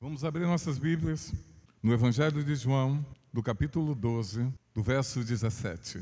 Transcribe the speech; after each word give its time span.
Vamos 0.00 0.24
abrir 0.24 0.46
nossas 0.46 0.78
Bíblias 0.78 1.32
no 1.82 1.92
Evangelho 1.92 2.44
de 2.44 2.54
João, 2.54 3.04
do 3.32 3.42
capítulo 3.42 3.96
12, 3.96 4.46
do 4.72 4.80
verso 4.80 5.24
17. 5.24 6.00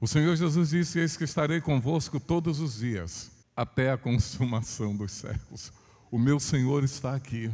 O 0.00 0.08
Senhor 0.08 0.34
Jesus 0.34 0.70
disse: 0.70 0.98
Eis 0.98 1.16
que 1.16 1.22
estarei 1.22 1.60
convosco 1.60 2.18
todos 2.18 2.58
os 2.58 2.80
dias, 2.80 3.30
até 3.54 3.92
a 3.92 3.96
consumação 3.96 4.96
dos 4.96 5.12
séculos. 5.12 5.72
O 6.10 6.18
meu 6.18 6.40
Senhor 6.40 6.82
está 6.82 7.14
aqui. 7.14 7.48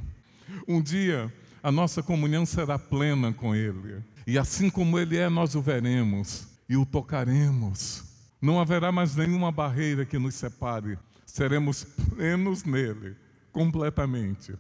Um 0.67 0.81
dia 0.81 1.31
a 1.63 1.71
nossa 1.71 2.03
comunhão 2.03 2.47
será 2.47 2.79
plena 2.79 3.31
com 3.31 3.55
Ele, 3.55 4.03
e 4.27 4.39
assim 4.39 4.71
como 4.71 4.99
Ele 4.99 5.19
é, 5.19 5.29
nós 5.29 5.55
o 5.55 5.61
veremos 5.61 6.49
e 6.67 6.79
o 6.79 6.87
tocaremos. 6.87 8.05
Não 8.41 8.59
haverá 8.59 8.91
mais 8.91 9.15
nenhuma 9.15 9.53
barreira 9.53 10.07
que 10.07 10.19
nos 10.19 10.35
separe, 10.35 10.99
seremos 11.27 11.85
plenos 11.85 12.65
nele, 12.65 13.15
completamente 13.53 14.55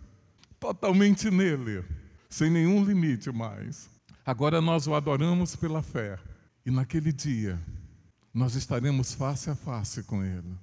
totalmente 0.64 1.30
nele, 1.30 1.84
sem 2.26 2.48
nenhum 2.48 2.82
limite 2.82 3.30
mais. 3.30 3.90
Agora 4.24 4.62
nós 4.62 4.86
o 4.86 4.94
adoramos 4.94 5.54
pela 5.54 5.82
fé, 5.82 6.18
e 6.64 6.70
naquele 6.70 7.12
dia 7.12 7.60
nós 8.32 8.54
estaremos 8.54 9.12
face 9.12 9.50
a 9.50 9.54
face 9.54 10.02
com 10.04 10.24
ele, 10.24 10.56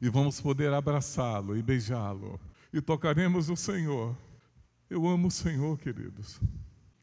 e 0.00 0.08
vamos 0.08 0.40
poder 0.40 0.72
abraçá-lo 0.72 1.56
e 1.56 1.62
beijá-lo, 1.62 2.38
e 2.72 2.80
tocaremos 2.80 3.50
o 3.50 3.56
Senhor. 3.56 4.16
Eu 4.88 5.08
amo 5.08 5.26
o 5.26 5.30
Senhor, 5.30 5.76
queridos. 5.76 6.40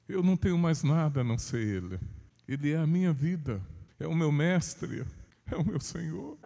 Eu 0.07 0.23
não 0.23 0.37
tenho 0.37 0.57
mais 0.57 0.81
nada 0.81 1.19
a 1.19 1.23
não 1.25 1.37
ser 1.37 1.59
Ele. 1.59 1.99
Ele 2.47 2.71
é 2.71 2.77
a 2.77 2.87
minha 2.87 3.11
vida, 3.11 3.61
é 3.99 4.07
o 4.07 4.15
meu 4.15 4.31
mestre, 4.31 5.05
é 5.51 5.57
o 5.57 5.65
meu 5.65 5.81
Senhor. 5.81 6.37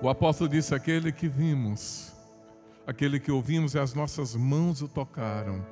O 0.00 0.08
apóstolo 0.08 0.48
disse: 0.48 0.74
aquele 0.74 1.12
que 1.12 1.28
vimos 1.28 2.12
aquele 2.86 3.20
que 3.20 3.30
ouvimos 3.30 3.74
e 3.74 3.78
as 3.78 3.94
nossas 3.94 4.34
mãos 4.34 4.82
o 4.82 4.88
tocaram. 4.88 5.64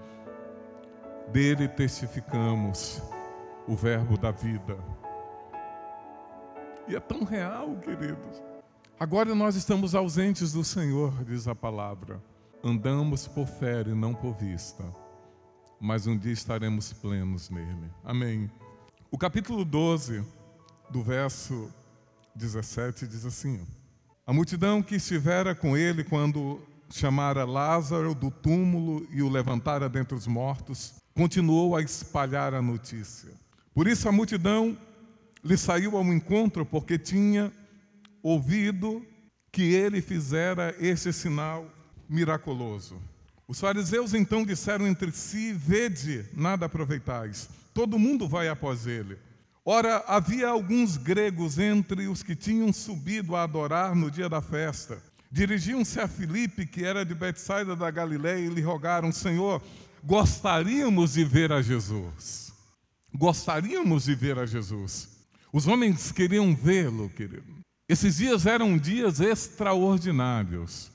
Dele 1.33 1.69
testificamos 1.69 3.03
o 3.67 3.77
Verbo 3.77 4.17
da 4.17 4.31
vida. 4.31 4.77
E 6.89 6.97
é 6.97 7.01
tão 7.01 7.25
real, 7.25 7.77
queridos. 7.77 8.43
Agora 8.99 9.35
nós 9.35 9.55
estamos 9.55 9.95
ausentes 9.95 10.53
do 10.53 10.65
Senhor, 10.65 11.25
diz 11.25 11.47
a 11.47 11.55
palavra. 11.55 12.21
Andamos 12.63 13.27
por 13.27 13.47
fé 13.47 13.83
e 13.83 13.95
não 13.95 14.13
por 14.13 14.35
vista, 14.35 14.85
mas 15.81 16.07
um 16.07 16.19
dia 16.19 16.33
estaremos 16.33 16.93
plenos 16.93 17.49
nele. 17.49 17.91
Amém. 18.05 18.51
O 19.11 19.17
capítulo 19.17 19.65
12, 19.65 20.23
do 20.91 21.03
verso 21.03 21.73
17, 22.35 23.07
diz 23.07 23.25
assim: 23.25 23.67
A 24.27 24.33
multidão 24.33 24.83
que 24.83 24.97
estivera 24.97 25.55
com 25.55 25.77
ele 25.77 26.05
quando 26.05 26.61
chamara 26.91 27.45
Lázaro 27.45 28.15
do 28.15 28.31
túmulo 28.31 29.07
e 29.11 29.23
o 29.23 29.29
levantara 29.29 29.89
dentre 29.89 30.17
os 30.17 30.27
mortos, 30.27 30.95
continuou 31.15 31.77
a 31.77 31.83
espalhar 31.83 32.55
a 32.55 32.63
notícia. 32.63 33.31
Por 33.75 33.87
isso 33.87 34.09
a 34.09 34.13
multidão 34.13 34.77
lhe 35.45 35.57
saiu 35.57 35.97
ao 35.97 36.05
encontro, 36.05 36.67
porque 36.67 36.99
tinha 36.99 37.53
ouvido 38.23 39.05
que 39.53 39.63
ele 39.63 40.01
fizera 40.01 40.75
esse 40.79 41.13
sinal 41.13 41.67
miraculoso. 42.09 43.01
Os 43.49 43.59
fariseus 43.59 44.15
então 44.15 44.45
disseram 44.45 44.87
entre 44.87 45.11
si: 45.13 45.53
Vede, 45.53 46.27
nada 46.35 46.67
aproveitais, 46.67 47.49
todo 47.73 47.99
mundo 47.99 48.29
vai 48.29 48.49
após 48.49 48.87
ele. 48.87 49.19
Ora, 49.65 50.05
havia 50.07 50.49
alguns 50.49 50.97
gregos 50.97 51.59
entre 51.59 52.09
os 52.09 52.23
que 52.23 52.35
tinham 52.35 52.73
subido 52.73 53.37
a 53.37 53.43
adorar 53.43 53.95
no 53.95 54.11
dia 54.11 54.29
da 54.29 54.41
festa. 54.41 55.03
Dirigiam-se 55.31 56.01
a 56.01 56.09
Filipe, 56.09 56.67
que 56.67 56.85
era 56.85 57.05
de 57.05 57.15
Betsaida 57.15 57.77
da 57.77 57.91
Galiléia, 57.91 58.45
e 58.45 58.49
lhe 58.49 58.61
rogaram: 58.61 59.13
Senhor, 59.13 59.63
gostaríamos 60.03 61.13
de 61.13 61.25
ver 61.25 61.53
a 61.53 61.63
Jesus. 61.63 62.53
Gostaríamos 63.15 64.05
de 64.05 64.15
ver 64.15 64.39
a 64.39 64.47
Jesus. 64.47 65.09
Os 65.53 65.67
homens 65.67 66.11
queriam 66.11 66.55
vê-lo, 66.55 67.09
querido. 67.11 67.61
Esses 67.89 68.17
dias 68.17 68.47
eram 68.47 68.77
dias 68.79 69.21
extraordinários. 69.21 70.91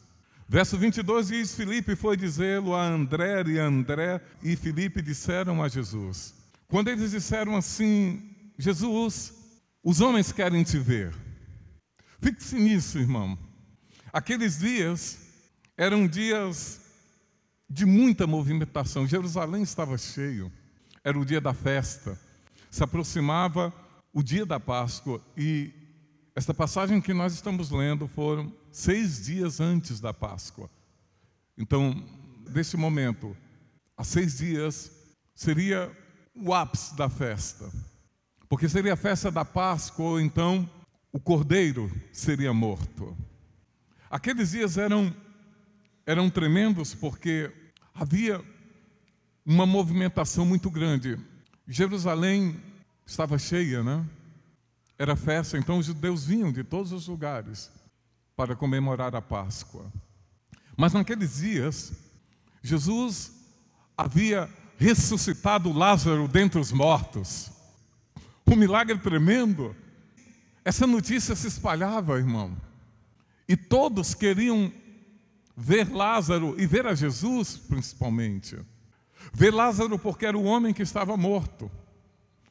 Verso 0.48 0.78
22 0.78 1.28
diz: 1.30 1.56
Filipe 1.56 1.96
foi 1.96 2.18
dizê-lo 2.18 2.76
a 2.76 2.86
André, 2.86 3.44
e 3.48 3.58
André 3.58 4.22
e 4.44 4.56
Filipe 4.56 5.02
disseram 5.02 5.64
a 5.64 5.70
Jesus. 5.70 6.34
Quando 6.68 6.90
eles 6.90 7.12
disseram 7.12 7.56
assim: 7.56 8.22
Jesus, 8.58 9.34
os 9.84 10.02
homens 10.02 10.32
querem 10.32 10.64
te 10.64 10.78
ver. 10.78 11.14
Fixe 12.22 12.56
nisso, 12.56 12.98
irmão. 12.98 13.38
Aqueles 14.16 14.60
dias 14.60 15.18
eram 15.76 16.08
dias 16.08 16.80
de 17.70 17.86
muita 17.86 18.26
movimentação. 18.26 19.06
Jerusalém 19.06 19.62
estava 19.62 19.98
cheio. 19.98 20.50
Era 21.04 21.20
o 21.20 21.26
dia 21.26 21.42
da 21.42 21.54
festa. 21.54 22.18
Se 22.72 22.82
aproximava 22.82 23.74
o 24.14 24.24
dia 24.24 24.46
da 24.46 24.58
Páscoa 24.58 25.22
e 25.36 25.74
esta 26.34 26.54
passagem 26.54 27.02
que 27.02 27.14
nós 27.14 27.34
estamos 27.34 27.72
lendo 27.72 28.08
foram 28.08 28.54
seis 28.72 29.26
dias 29.26 29.60
antes 29.60 30.00
da 30.00 30.14
Páscoa. 30.14 30.70
Então, 31.58 32.02
desse 32.50 32.78
momento, 32.78 33.36
há 33.98 34.06
seis 34.06 34.38
dias, 34.38 34.94
seria 35.36 35.92
o 36.34 36.54
ápice 36.54 36.96
da 36.96 37.10
festa. 37.10 37.70
Porque 38.48 38.70
seria 38.70 38.94
a 38.94 38.96
festa 38.98 39.30
da 39.30 39.44
Páscoa, 39.44 40.06
ou 40.06 40.22
então 40.22 40.70
o 41.12 41.20
cordeiro 41.20 41.92
seria 42.14 42.54
morto. 42.54 43.14
Aqueles 44.10 44.52
dias 44.52 44.78
eram, 44.78 45.14
eram 46.06 46.30
tremendos 46.30 46.94
porque 46.94 47.52
havia 47.94 48.44
uma 49.46 49.66
movimentação 49.66 50.46
muito 50.46 50.70
grande. 50.70 51.18
Jerusalém 51.68 52.60
estava 53.06 53.38
cheia, 53.38 53.84
né? 53.84 54.06
Era 54.98 55.16
festa, 55.16 55.58
então 55.58 55.78
os 55.78 55.86
judeus 55.86 56.26
vinham 56.26 56.52
de 56.52 56.64
todos 56.64 56.92
os 56.92 57.08
lugares 57.08 57.72
para 58.36 58.56
comemorar 58.56 59.16
a 59.16 59.22
Páscoa. 59.22 59.92
Mas 60.78 60.94
naqueles 60.94 61.38
dias, 61.38 61.94
Jesus 62.62 63.32
havia 63.98 64.50
ressuscitado 64.78 65.72
Lázaro 65.72 66.28
dentre 66.28 66.60
os 66.60 66.72
mortos. 66.72 67.52
Um 68.48 68.56
milagre 68.56 68.98
tremendo. 68.98 69.76
Essa 70.64 70.86
notícia 70.86 71.36
se 71.36 71.48
espalhava, 71.48 72.18
irmão. 72.18 72.56
E 73.48 73.56
todos 73.56 74.14
queriam 74.14 74.72
ver 75.56 75.92
Lázaro 75.92 76.56
e 76.58 76.66
ver 76.66 76.86
a 76.88 76.96
Jesus, 76.96 77.58
principalmente. 77.58 78.58
Ver 79.34 79.54
Lázaro 79.54 79.98
porque 79.98 80.26
era 80.26 80.38
o 80.38 80.44
homem 80.44 80.74
que 80.74 80.84
estava 80.84 81.16
morto, 81.16 81.72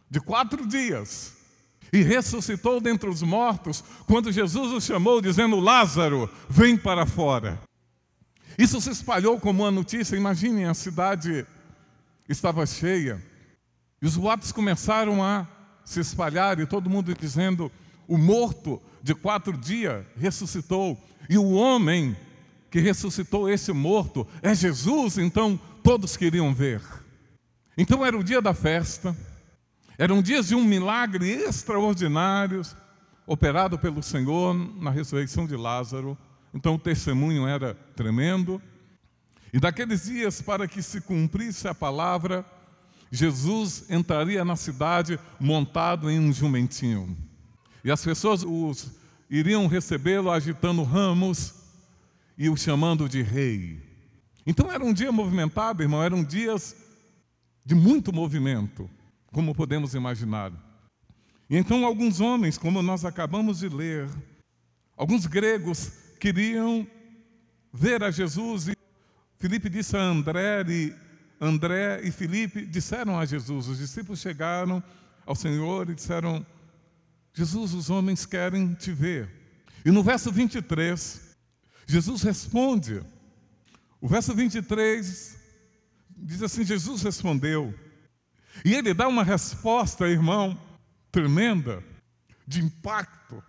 de 0.09 0.21
quatro 0.21 0.66
dias, 0.66 1.37
e 1.93 2.03
ressuscitou 2.03 2.81
dentre 2.81 3.09
os 3.09 3.22
mortos, 3.22 3.84
quando 4.06 4.33
Jesus 4.33 4.72
o 4.72 4.81
chamou, 4.81 5.21
dizendo: 5.21 5.60
Lázaro, 5.60 6.28
vem 6.49 6.77
para 6.77 7.06
fora. 7.06 7.60
Isso 8.59 8.81
se 8.81 8.91
espalhou 8.91 9.38
como 9.38 9.62
uma 9.62 9.71
notícia. 9.71 10.16
Imaginem, 10.16 10.66
a 10.66 10.75
cidade 10.75 11.47
estava 12.28 12.66
cheia, 12.66 13.25
e 14.00 14.06
os 14.06 14.16
boatos 14.16 14.53
começaram 14.53 15.22
a 15.22 15.47
se 15.84 16.00
espalhar, 16.00 16.59
e 16.59 16.66
todo 16.66 16.91
mundo 16.91 17.15
dizendo: 17.15 17.71
o 18.06 18.19
morto 18.19 18.81
de 19.03 19.15
quatro 19.15 19.56
dias 19.56 20.04
ressuscitou, 20.16 20.98
e 21.28 21.38
o 21.38 21.53
homem 21.53 22.16
que 22.70 22.81
ressuscitou 22.81 23.48
esse 23.48 23.72
morto 23.72 24.26
é 24.42 24.54
Jesus, 24.54 25.19
então 25.19 25.59
todos 25.82 26.16
queriam 26.16 26.53
ver. 26.53 26.82
Então 27.76 28.04
era 28.04 28.16
o 28.16 28.25
dia 28.25 28.41
da 28.42 28.54
festa, 28.54 29.16
eram 29.97 30.22
dias 30.22 30.48
de 30.48 30.54
um 30.54 30.65
milagre 30.65 31.31
extraordinário 31.31 32.62
operado 33.26 33.78
pelo 33.78 34.03
Senhor 34.03 34.54
na 34.54 34.91
ressurreição 34.91 35.47
de 35.47 35.56
Lázaro. 35.56 36.16
Então 36.53 36.75
o 36.75 36.78
testemunho 36.78 37.47
era 37.47 37.75
tremendo. 37.97 38.60
E 39.53 39.60
daqueles 39.60 40.04
dias, 40.04 40.42
para 40.42 40.66
que 40.66 40.82
se 40.82 41.00
cumprisse 41.00 41.69
a 41.69 41.75
palavra, 41.75 42.44
Jesus 43.10 43.84
entraria 43.89 44.45
na 44.45 44.56
cidade 44.56 45.18
montado 45.39 46.10
em 46.10 46.18
um 46.18 46.33
jumentinho. 46.33 47.16
E 47.84 47.91
as 47.91 48.03
pessoas 48.03 48.42
os, 48.42 48.91
iriam 49.28 49.66
recebê-lo 49.66 50.31
agitando 50.31 50.83
ramos 50.83 51.54
e 52.36 52.48
o 52.48 52.57
chamando 52.57 53.09
de 53.09 53.22
rei. 53.22 53.81
Então 54.47 54.72
era 54.72 54.84
um 54.84 54.92
dia 54.92 55.13
movimentado, 55.13 55.83
irmão, 55.83 56.03
eram 56.03 56.25
dias 56.25 56.75
de 57.65 57.75
muito 57.75 58.13
movimento, 58.13 58.89
como 59.33 59.54
podemos 59.54 59.95
imaginar. 59.95 60.51
E 61.48 61.57
então 61.57 61.84
alguns 61.84 62.21
homens, 62.21 62.57
como 62.57 62.83
nós 62.83 63.04
acabamos 63.04 63.59
de 63.59 63.69
ler, 63.69 64.09
alguns 64.97 65.27
gregos 65.27 65.92
queriam 66.19 66.87
ver 67.72 68.03
a 68.03 68.10
Jesus 68.10 68.69
e 68.69 68.77
Filipe 69.39 69.69
disse 69.69 69.97
a 69.97 70.01
André 70.01 70.65
e 70.69 70.95
André 71.41 72.01
e 72.03 72.10
Filipe 72.10 72.65
disseram 72.65 73.19
a 73.19 73.27
Jesus, 73.27 73.69
os 73.69 73.78
discípulos 73.78 74.21
chegaram 74.21 74.83
ao 75.27 75.34
Senhor 75.34 75.91
e 75.91 75.95
disseram: 75.95 76.47
Jesus, 77.34 77.75
os 77.75 77.91
homens 77.91 78.25
querem 78.25 78.72
te 78.75 78.92
ver. 78.92 79.28
E 79.84 79.91
no 79.91 80.03
verso 80.03 80.33
23, 80.33 81.36
Jesus 81.86 82.22
responde. 82.22 83.03
O 84.01 84.09
verso 84.09 84.33
23 84.34 85.45
Diz 86.16 86.42
assim: 86.42 86.65
Jesus 86.65 87.03
respondeu. 87.03 87.75
E 88.65 88.75
ele 88.75 88.95
dá 88.95 89.09
uma 89.09 89.25
resposta, 89.25 90.09
irmão, 90.09 90.59
tremenda, 91.10 91.83
de 92.47 92.63
impacto. 92.63 93.42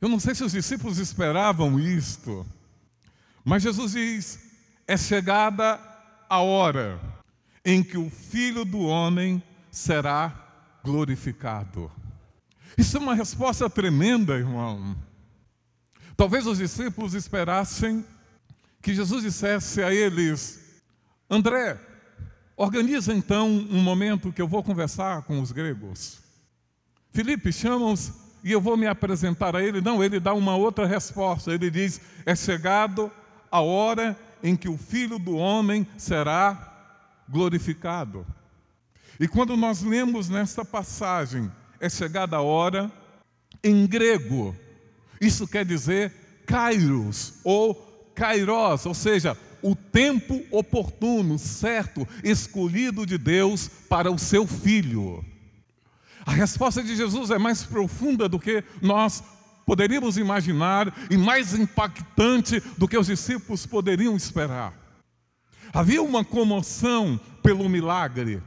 Eu 0.00 0.08
não 0.08 0.20
sei 0.20 0.34
se 0.34 0.44
os 0.44 0.52
discípulos 0.52 0.98
esperavam 0.98 1.78
isto, 1.78 2.46
mas 3.44 3.62
Jesus 3.62 3.92
diz: 3.92 4.38
é 4.86 4.96
chegada 4.96 5.80
a 6.28 6.38
hora 6.38 7.00
em 7.64 7.82
que 7.82 7.98
o 7.98 8.10
Filho 8.10 8.64
do 8.64 8.80
Homem 8.80 9.42
será 9.70 10.80
glorificado. 10.84 11.90
Isso 12.76 12.96
é 12.96 13.00
uma 13.00 13.14
resposta 13.14 13.68
tremenda, 13.70 14.34
irmão. 14.34 14.96
Talvez 16.16 16.46
os 16.46 16.58
discípulos 16.58 17.14
esperassem 17.14 18.04
que 18.82 18.94
Jesus 18.94 19.22
dissesse 19.22 19.82
a 19.82 19.92
eles: 19.92 20.82
André, 21.28 21.78
organiza 22.56 23.12
então 23.12 23.48
um 23.48 23.82
momento 23.82 24.32
que 24.32 24.42
eu 24.42 24.48
vou 24.48 24.62
conversar 24.62 25.22
com 25.22 25.40
os 25.40 25.52
gregos. 25.52 26.20
Felipe, 27.10 27.52
chama-os 27.52 28.12
e 28.42 28.52
eu 28.52 28.60
vou 28.60 28.76
me 28.76 28.86
apresentar 28.86 29.56
a 29.56 29.62
ele. 29.62 29.80
Não, 29.80 30.02
ele 30.02 30.20
dá 30.20 30.34
uma 30.34 30.54
outra 30.56 30.86
resposta. 30.86 31.52
Ele 31.52 31.70
diz: 31.70 32.00
É 32.26 32.36
chegado 32.36 33.10
a 33.50 33.60
hora 33.60 34.18
em 34.42 34.54
que 34.54 34.68
o 34.68 34.76
filho 34.76 35.18
do 35.18 35.36
homem 35.36 35.86
será 35.96 36.72
glorificado. 37.28 38.26
E 39.18 39.26
quando 39.26 39.56
nós 39.56 39.82
lemos 39.82 40.28
nesta 40.28 40.64
passagem, 40.64 41.50
é 41.84 41.90
chegada 41.90 42.36
a 42.36 42.40
hora, 42.40 42.90
em 43.62 43.86
grego, 43.86 44.56
isso 45.20 45.46
quer 45.46 45.66
dizer 45.66 46.12
kairos 46.46 47.34
ou 47.44 47.74
kairos, 48.14 48.86
ou 48.86 48.94
seja, 48.94 49.36
o 49.62 49.74
tempo 49.74 50.42
oportuno, 50.50 51.38
certo, 51.38 52.08
escolhido 52.22 53.04
de 53.04 53.18
Deus 53.18 53.68
para 53.88 54.10
o 54.10 54.18
seu 54.18 54.46
filho. 54.46 55.22
A 56.24 56.32
resposta 56.32 56.82
de 56.82 56.96
Jesus 56.96 57.30
é 57.30 57.38
mais 57.38 57.64
profunda 57.64 58.28
do 58.28 58.38
que 58.38 58.64
nós 58.80 59.22
poderíamos 59.66 60.16
imaginar 60.16 60.94
e 61.10 61.18
mais 61.18 61.52
impactante 61.52 62.60
do 62.78 62.88
que 62.88 62.96
os 62.96 63.08
discípulos 63.08 63.66
poderiam 63.66 64.16
esperar. 64.16 64.72
Havia 65.72 66.02
uma 66.02 66.24
comoção 66.24 67.20
pelo 67.42 67.68
milagre. 67.68 68.42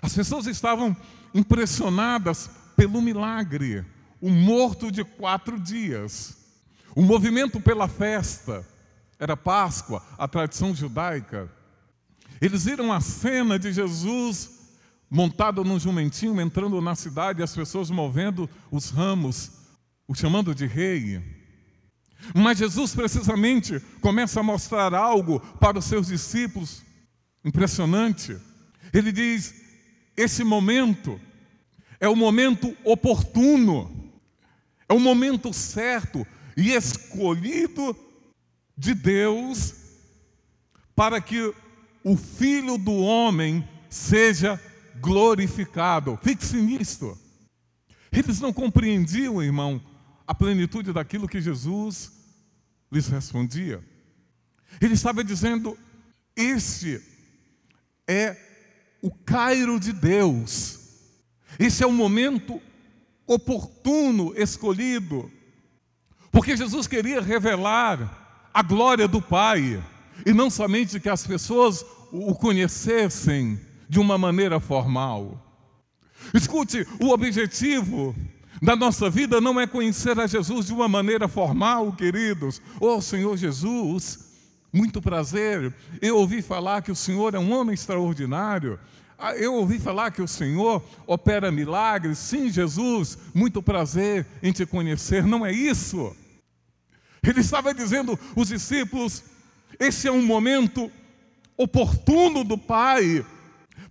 As 0.00 0.14
pessoas 0.14 0.46
estavam 0.46 0.96
impressionadas 1.34 2.50
pelo 2.76 3.00
milagre. 3.02 3.84
O 4.20 4.30
morto 4.30 4.90
de 4.90 5.04
quatro 5.04 5.58
dias. 5.58 6.36
O 6.94 7.02
movimento 7.02 7.60
pela 7.60 7.88
festa. 7.88 8.66
Era 9.18 9.36
Páscoa, 9.36 10.02
a 10.16 10.28
tradição 10.28 10.74
judaica. 10.74 11.50
Eles 12.40 12.64
viram 12.64 12.92
a 12.92 13.00
cena 13.00 13.58
de 13.58 13.72
Jesus 13.72 14.58
montado 15.10 15.64
num 15.64 15.78
jumentinho, 15.78 16.40
entrando 16.40 16.80
na 16.80 16.94
cidade, 16.94 17.42
as 17.42 17.54
pessoas 17.54 17.90
movendo 17.90 18.48
os 18.70 18.90
ramos, 18.90 19.50
o 20.06 20.14
chamando 20.14 20.54
de 20.54 20.66
rei. 20.66 21.22
Mas 22.34 22.58
Jesus 22.58 22.94
precisamente 22.94 23.80
começa 24.00 24.40
a 24.40 24.42
mostrar 24.42 24.94
algo 24.94 25.40
para 25.58 25.78
os 25.78 25.84
seus 25.84 26.08
discípulos 26.08 26.82
impressionante. 27.44 28.36
Ele 28.92 29.12
diz: 29.12 29.54
esse 30.18 30.42
momento 30.42 31.20
é 32.00 32.08
o 32.08 32.16
momento 32.16 32.76
oportuno, 32.82 34.12
é 34.88 34.92
o 34.92 34.98
momento 34.98 35.52
certo 35.52 36.26
e 36.56 36.72
escolhido 36.72 37.96
de 38.76 38.94
Deus 38.94 39.74
para 40.94 41.20
que 41.20 41.54
o 42.02 42.16
Filho 42.16 42.76
do 42.76 42.96
Homem 42.96 43.66
seja 43.88 44.60
glorificado. 45.00 46.18
Fixe 46.20 46.56
nisto. 46.56 47.16
Eles 48.10 48.40
não 48.40 48.52
compreendiam, 48.52 49.40
irmão, 49.40 49.80
a 50.26 50.34
plenitude 50.34 50.92
daquilo 50.92 51.28
que 51.28 51.40
Jesus 51.40 52.10
lhes 52.90 53.06
respondia. 53.06 53.84
Ele 54.80 54.94
estava 54.94 55.22
dizendo: 55.22 55.78
Este 56.34 57.00
é 58.06 58.47
o 59.02 59.10
Cairo 59.10 59.78
de 59.78 59.92
Deus, 59.92 60.78
esse 61.58 61.82
é 61.82 61.86
o 61.86 61.92
momento 61.92 62.60
oportuno, 63.26 64.32
escolhido, 64.36 65.30
porque 66.30 66.56
Jesus 66.56 66.86
queria 66.86 67.20
revelar 67.20 68.48
a 68.52 68.62
glória 68.62 69.06
do 69.06 69.20
Pai, 69.20 69.82
e 70.26 70.32
não 70.32 70.50
somente 70.50 70.98
que 70.98 71.08
as 71.08 71.26
pessoas 71.26 71.84
o 72.10 72.34
conhecessem 72.34 73.60
de 73.88 73.98
uma 73.98 74.18
maneira 74.18 74.58
formal. 74.58 75.44
Escute, 76.34 76.86
o 77.00 77.10
objetivo 77.10 78.14
da 78.60 78.74
nossa 78.74 79.08
vida 79.08 79.40
não 79.40 79.60
é 79.60 79.66
conhecer 79.66 80.18
a 80.18 80.26
Jesus 80.26 80.66
de 80.66 80.72
uma 80.72 80.88
maneira 80.88 81.28
formal, 81.28 81.92
queridos. 81.92 82.60
Oh, 82.80 83.00
Senhor 83.00 83.36
Jesus, 83.36 84.27
muito 84.72 85.00
prazer. 85.00 85.72
Eu 86.00 86.16
ouvi 86.16 86.42
falar 86.42 86.82
que 86.82 86.92
o 86.92 86.96
Senhor 86.96 87.34
é 87.34 87.38
um 87.38 87.52
homem 87.52 87.74
extraordinário. 87.74 88.78
Ah, 89.18 89.34
eu 89.34 89.54
ouvi 89.54 89.78
falar 89.78 90.10
que 90.12 90.22
o 90.22 90.28
Senhor 90.28 90.82
opera 91.06 91.50
milagres. 91.50 92.18
Sim, 92.18 92.50
Jesus, 92.50 93.18
muito 93.34 93.62
prazer 93.62 94.26
em 94.42 94.52
te 94.52 94.64
conhecer. 94.64 95.24
Não 95.24 95.44
é 95.44 95.52
isso. 95.52 96.14
Ele 97.22 97.40
estava 97.40 97.74
dizendo, 97.74 98.18
os 98.36 98.48
discípulos, 98.48 99.24
esse 99.80 100.06
é 100.06 100.12
um 100.12 100.24
momento 100.24 100.90
oportuno 101.56 102.44
do 102.44 102.56
Pai, 102.56 103.26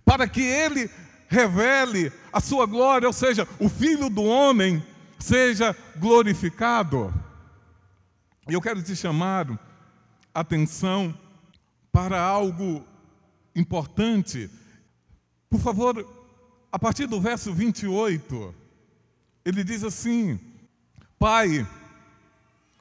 para 0.04 0.26
que 0.26 0.40
Ele 0.40 0.90
revele 1.28 2.10
a 2.32 2.40
sua 2.40 2.64
glória, 2.64 3.06
ou 3.06 3.12
seja, 3.12 3.46
o 3.60 3.68
Filho 3.68 4.08
do 4.08 4.24
homem 4.24 4.82
seja 5.18 5.76
glorificado. 5.96 7.12
E 8.48 8.54
eu 8.54 8.62
quero 8.62 8.82
te 8.82 8.96
chamar 8.96 9.46
atenção 10.40 11.14
para 11.92 12.20
algo 12.20 12.84
importante. 13.54 14.50
Por 15.50 15.60
favor, 15.60 16.06
a 16.70 16.78
partir 16.78 17.06
do 17.06 17.20
verso 17.20 17.52
28, 17.52 18.54
ele 19.44 19.64
diz 19.64 19.82
assim: 19.84 20.38
Pai, 21.18 21.66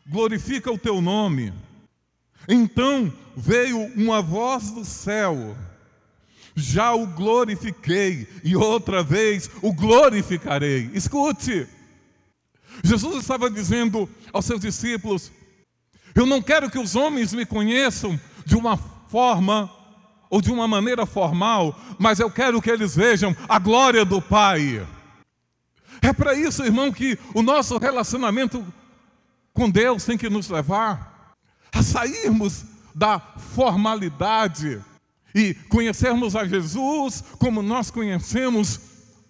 glorifica 0.05 0.71
o 0.71 0.77
teu 0.77 1.01
nome. 1.01 1.53
Então 2.47 3.11
veio 3.35 3.77
uma 3.95 4.21
voz 4.21 4.71
do 4.71 4.85
céu 4.85 5.55
já 6.57 6.91
o 6.95 7.05
glorifiquei 7.05 8.27
e 8.43 8.55
outra 8.55 9.03
vez 9.03 9.49
o 9.61 9.71
glorificarei. 9.71 10.89
Escute, 10.91 11.67
Jesus 12.83 13.21
estava 13.21 13.49
dizendo 13.49 14.09
aos 14.33 14.45
seus 14.45 14.59
discípulos: 14.59 15.31
Eu 16.17 16.25
não 16.25 16.41
quero 16.41 16.67
que 16.67 16.79
os 16.79 16.95
homens 16.95 17.31
me 17.31 17.45
conheçam 17.45 18.19
de 18.43 18.55
uma 18.55 18.75
forma 18.75 19.71
ou 20.31 20.41
de 20.41 20.51
uma 20.51 20.67
maneira 20.67 21.05
formal, 21.05 21.79
mas 21.99 22.19
eu 22.19 22.31
quero 22.31 22.59
que 22.59 22.71
eles 22.71 22.95
vejam 22.95 23.35
a 23.47 23.59
glória 23.59 24.03
do 24.03 24.19
Pai. 24.19 24.83
É 26.01 26.11
para 26.11 26.33
isso, 26.33 26.65
irmão, 26.65 26.91
que 26.91 27.19
o 27.35 27.43
nosso 27.43 27.77
relacionamento 27.77 28.65
com 29.53 29.69
Deus 29.69 30.05
tem 30.05 30.17
que 30.17 30.27
nos 30.27 30.49
levar 30.49 31.35
a 31.71 31.83
sairmos 31.83 32.65
da 32.95 33.19
formalidade 33.19 34.81
e 35.35 35.53
conhecermos 35.69 36.35
a 36.35 36.47
Jesus 36.47 37.23
como 37.37 37.61
nós 37.61 37.91
conhecemos 37.91 38.79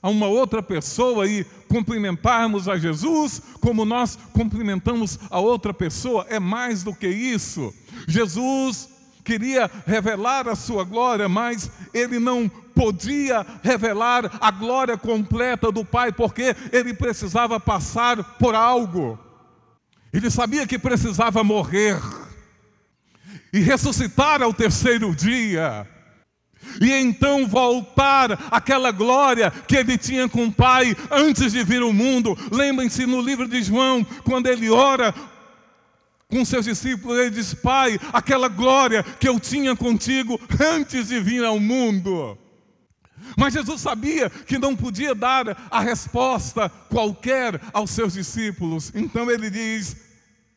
a 0.01 0.09
uma 0.09 0.27
outra 0.27 0.61
pessoa 0.61 1.27
e 1.27 1.43
cumprimentarmos 1.67 2.67
a 2.67 2.77
Jesus 2.77 3.41
como 3.59 3.85
nós 3.85 4.17
cumprimentamos 4.33 5.19
a 5.29 5.39
outra 5.39 5.73
pessoa, 5.73 6.25
é 6.29 6.39
mais 6.39 6.83
do 6.83 6.93
que 6.93 7.07
isso. 7.07 7.73
Jesus 8.07 8.89
queria 9.23 9.69
revelar 9.85 10.47
a 10.47 10.55
sua 10.55 10.83
glória, 10.83 11.27
mas 11.27 11.69
ele 11.93 12.19
não 12.19 12.47
podia 12.47 13.45
revelar 13.61 14.37
a 14.39 14.51
glória 14.51 14.97
completa 14.97 15.71
do 15.71 15.83
Pai, 15.83 16.11
porque 16.11 16.55
ele 16.71 16.93
precisava 16.93 17.59
passar 17.59 18.23
por 18.37 18.55
algo. 18.55 19.19
Ele 20.13 20.29
sabia 20.29 20.65
que 20.65 20.79
precisava 20.79 21.43
morrer 21.43 21.99
e 23.51 23.59
ressuscitar 23.59 24.41
ao 24.41 24.53
terceiro 24.53 25.13
dia 25.13 25.85
e 26.81 26.91
então 26.91 27.47
voltar 27.47 28.47
àquela 28.51 28.91
glória 28.91 29.51
que 29.51 29.75
ele 29.75 29.97
tinha 29.97 30.27
com 30.27 30.45
o 30.45 30.51
Pai 30.51 30.95
antes 31.11 31.51
de 31.51 31.63
vir 31.63 31.81
ao 31.81 31.93
mundo. 31.93 32.37
Lembrem-se 32.51 33.05
no 33.05 33.21
livro 33.21 33.47
de 33.47 33.61
João, 33.61 34.03
quando 34.23 34.47
ele 34.47 34.69
ora 34.69 35.13
com 36.29 36.43
seus 36.43 36.65
discípulos, 36.65 37.17
ele 37.17 37.29
diz: 37.31 37.53
Pai, 37.53 37.99
aquela 38.11 38.47
glória 38.47 39.03
que 39.03 39.27
eu 39.27 39.39
tinha 39.39 39.75
contigo 39.75 40.39
antes 40.59 41.07
de 41.07 41.19
vir 41.19 41.43
ao 41.43 41.59
mundo. 41.59 42.37
Mas 43.37 43.53
Jesus 43.53 43.81
sabia 43.81 44.29
que 44.29 44.57
não 44.57 44.75
podia 44.75 45.15
dar 45.15 45.67
a 45.71 45.79
resposta 45.79 46.69
qualquer 46.89 47.59
aos 47.73 47.91
seus 47.91 48.13
discípulos, 48.13 48.91
então 48.93 49.29
ele 49.31 49.49
diz: 49.49 49.95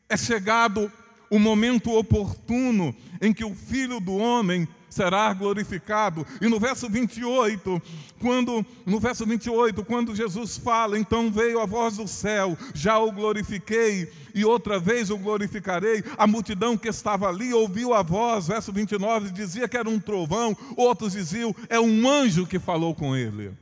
É 0.09 0.17
chegado 0.17 0.91
o 1.31 1.39
momento 1.39 1.97
oportuno 1.97 2.95
em 3.21 3.33
que 3.33 3.45
o 3.45 3.55
filho 3.55 4.01
do 4.01 4.17
homem 4.17 4.69
será 4.91 5.33
glorificado. 5.33 6.27
E 6.41 6.49
no 6.49 6.59
verso 6.59 6.89
28, 6.91 7.81
quando 8.21 8.67
no 8.85 8.99
verso 9.01 9.25
28, 9.25 9.83
quando 9.85 10.15
Jesus 10.15 10.59
fala, 10.59 10.99
então 10.99 11.31
veio 11.31 11.61
a 11.61 11.67
voz 11.67 11.97
do 11.97 12.07
céu, 12.07 12.59
já 12.75 12.99
o 12.99 13.13
glorifiquei 13.13 14.13
e 14.35 14.45
outra 14.45 14.79
vez 14.79 15.09
o 15.09 15.17
glorificarei. 15.17 16.03
A 16.19 16.27
multidão 16.27 16.77
que 16.77 16.89
estava 16.89 17.29
ali 17.29 17.55
ouviu 17.55 17.95
a 17.95 18.03
voz, 18.03 18.49
verso 18.49 18.73
29 18.73 19.31
dizia 19.31 19.69
que 19.69 19.77
era 19.77 19.89
um 19.89 20.01
trovão, 20.01 20.57
outros 20.77 21.13
diziam 21.13 21.55
é 21.69 21.79
um 21.81 22.09
anjo 22.09 22.47
que 22.47 22.59
falou 22.59 22.95
com 22.95 23.17
ele. 23.17 23.53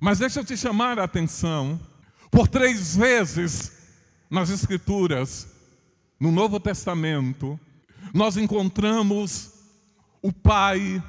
Mas 0.00 0.20
deixa 0.20 0.40
eu 0.40 0.44
te 0.44 0.56
chamar 0.56 0.98
a 0.98 1.04
atenção, 1.04 1.78
por 2.30 2.46
três 2.46 2.94
vezes 2.94 3.72
nas 4.30 4.48
escrituras, 4.50 5.48
no 6.20 6.30
Novo 6.30 6.60
Testamento, 6.60 7.58
nós 8.12 8.36
encontramos 8.36 9.57
o 10.22 10.32
Pai 10.32 11.02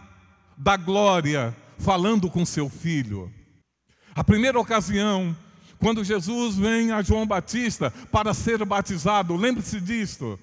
da 0.58 0.76
glória 0.78 1.56
falando 1.78 2.30
com 2.30 2.46
seu 2.46 2.70
filho. 2.70 3.32
A 4.14 4.24
primeira 4.24 4.60
ocasião, 4.60 5.36
quando 5.78 6.04
Jesus 6.04 6.58
vem 6.58 6.92
a 6.92 7.02
João 7.02 7.26
Batista 7.26 7.92
para 8.12 8.34
ser 8.34 8.64
batizado, 8.66 9.36
lembre-se 9.36 9.80
disto. 9.80 10.38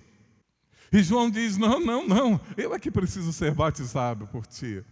E 0.93 1.03
João 1.03 1.31
diz: 1.31 1.57
Não, 1.57 1.79
não, 1.79 2.07
não, 2.07 2.41
eu 2.57 2.75
é 2.75 2.79
que 2.79 2.91
preciso 2.91 3.33
ser 3.33 3.53
batizado 3.53 4.27
por 4.29 4.47
ti. 4.47 4.83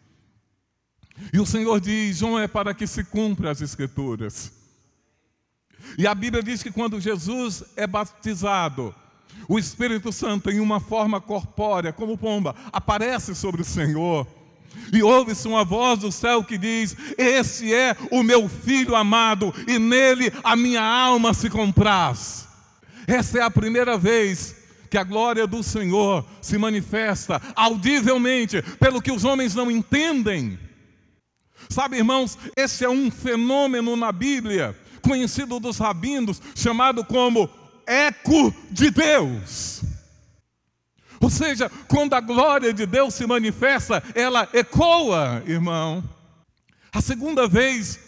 E 1.32 1.40
o 1.40 1.46
Senhor 1.46 1.80
diz: 1.80 2.18
João 2.18 2.38
é 2.38 2.46
para 2.46 2.74
que 2.74 2.86
se 2.86 3.04
cumpra 3.04 3.50
as 3.50 3.60
Escrituras. 3.60 4.52
E 5.98 6.06
a 6.06 6.14
Bíblia 6.14 6.42
diz 6.42 6.62
que 6.62 6.70
quando 6.70 7.00
Jesus 7.00 7.62
é 7.76 7.86
batizado, 7.86 8.94
o 9.48 9.58
Espírito 9.58 10.12
Santo, 10.12 10.50
em 10.50 10.60
uma 10.60 10.80
forma 10.80 11.20
corpórea, 11.20 11.92
como 11.92 12.18
pomba, 12.18 12.54
aparece 12.72 13.34
sobre 13.34 13.62
o 13.62 13.64
Senhor. 13.64 14.26
E 14.92 15.02
ouve-se 15.02 15.46
uma 15.46 15.64
voz 15.64 16.00
do 16.00 16.10
céu 16.10 16.42
que 16.42 16.58
diz: 16.58 16.96
Esse 17.16 17.72
é 17.72 17.96
o 18.10 18.22
meu 18.22 18.48
filho 18.48 18.94
amado, 18.94 19.54
e 19.66 19.78
nele 19.78 20.32
a 20.42 20.56
minha 20.56 20.82
alma 20.82 21.32
se 21.32 21.48
compraz. 21.48 22.48
Essa 23.06 23.38
é 23.38 23.42
a 23.42 23.50
primeira 23.50 23.96
vez 23.96 24.56
que 24.90 24.98
a 24.98 25.04
glória 25.04 25.46
do 25.46 25.62
Senhor 25.62 26.24
se 26.40 26.56
manifesta 26.56 27.40
audivelmente, 27.54 28.62
pelo 28.78 29.02
que 29.02 29.12
os 29.12 29.24
homens 29.24 29.54
não 29.54 29.70
entendem. 29.70 30.58
Sabe, 31.68 31.96
irmãos, 31.96 32.38
esse 32.56 32.84
é 32.84 32.88
um 32.88 33.10
fenômeno 33.10 33.96
na 33.96 34.12
Bíblia, 34.12 34.76
conhecido 35.02 35.58
dos 35.58 35.78
rabinos, 35.78 36.40
chamado 36.54 37.04
como 37.04 37.50
eco 37.86 38.54
de 38.70 38.90
Deus. 38.90 39.82
Ou 41.20 41.30
seja, 41.30 41.70
quando 41.88 42.14
a 42.14 42.20
glória 42.20 42.72
de 42.72 42.84
Deus 42.84 43.14
se 43.14 43.26
manifesta, 43.26 44.02
ela 44.14 44.48
ecoa, 44.52 45.42
irmão. 45.46 46.04
A 46.92 47.00
segunda 47.00 47.48
vez 47.48 47.98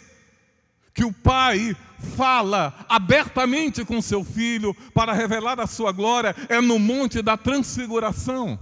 que 0.93 1.03
o 1.03 1.11
Pai 1.11 1.75
fala 2.15 2.85
abertamente 2.87 3.83
com 3.83 4.01
seu 4.01 4.23
filho 4.23 4.73
para 4.93 5.13
revelar 5.13 5.59
a 5.59 5.67
sua 5.67 5.91
glória 5.91 6.35
é 6.47 6.61
no 6.61 6.77
Monte 6.77 7.21
da 7.21 7.35
Transfiguração, 7.35 8.59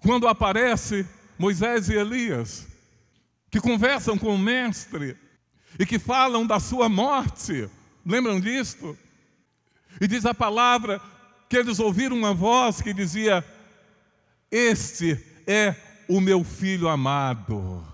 quando 0.00 0.26
aparece 0.26 1.06
Moisés 1.38 1.88
e 1.88 1.94
Elias, 1.94 2.66
que 3.50 3.60
conversam 3.60 4.16
com 4.16 4.34
o 4.34 4.38
Mestre 4.38 5.16
e 5.78 5.86
que 5.86 5.98
falam 5.98 6.46
da 6.46 6.58
sua 6.58 6.88
morte. 6.88 7.68
Lembram 8.04 8.40
disto? 8.40 8.96
E 10.00 10.08
diz 10.08 10.24
a 10.24 10.32
palavra 10.32 11.00
que 11.48 11.56
eles 11.56 11.78
ouviram 11.78 12.16
uma 12.16 12.32
voz 12.32 12.80
que 12.80 12.94
dizia: 12.94 13.44
Este 14.50 15.22
é 15.46 15.76
o 16.08 16.20
meu 16.20 16.42
filho 16.42 16.88
amado, 16.88 17.86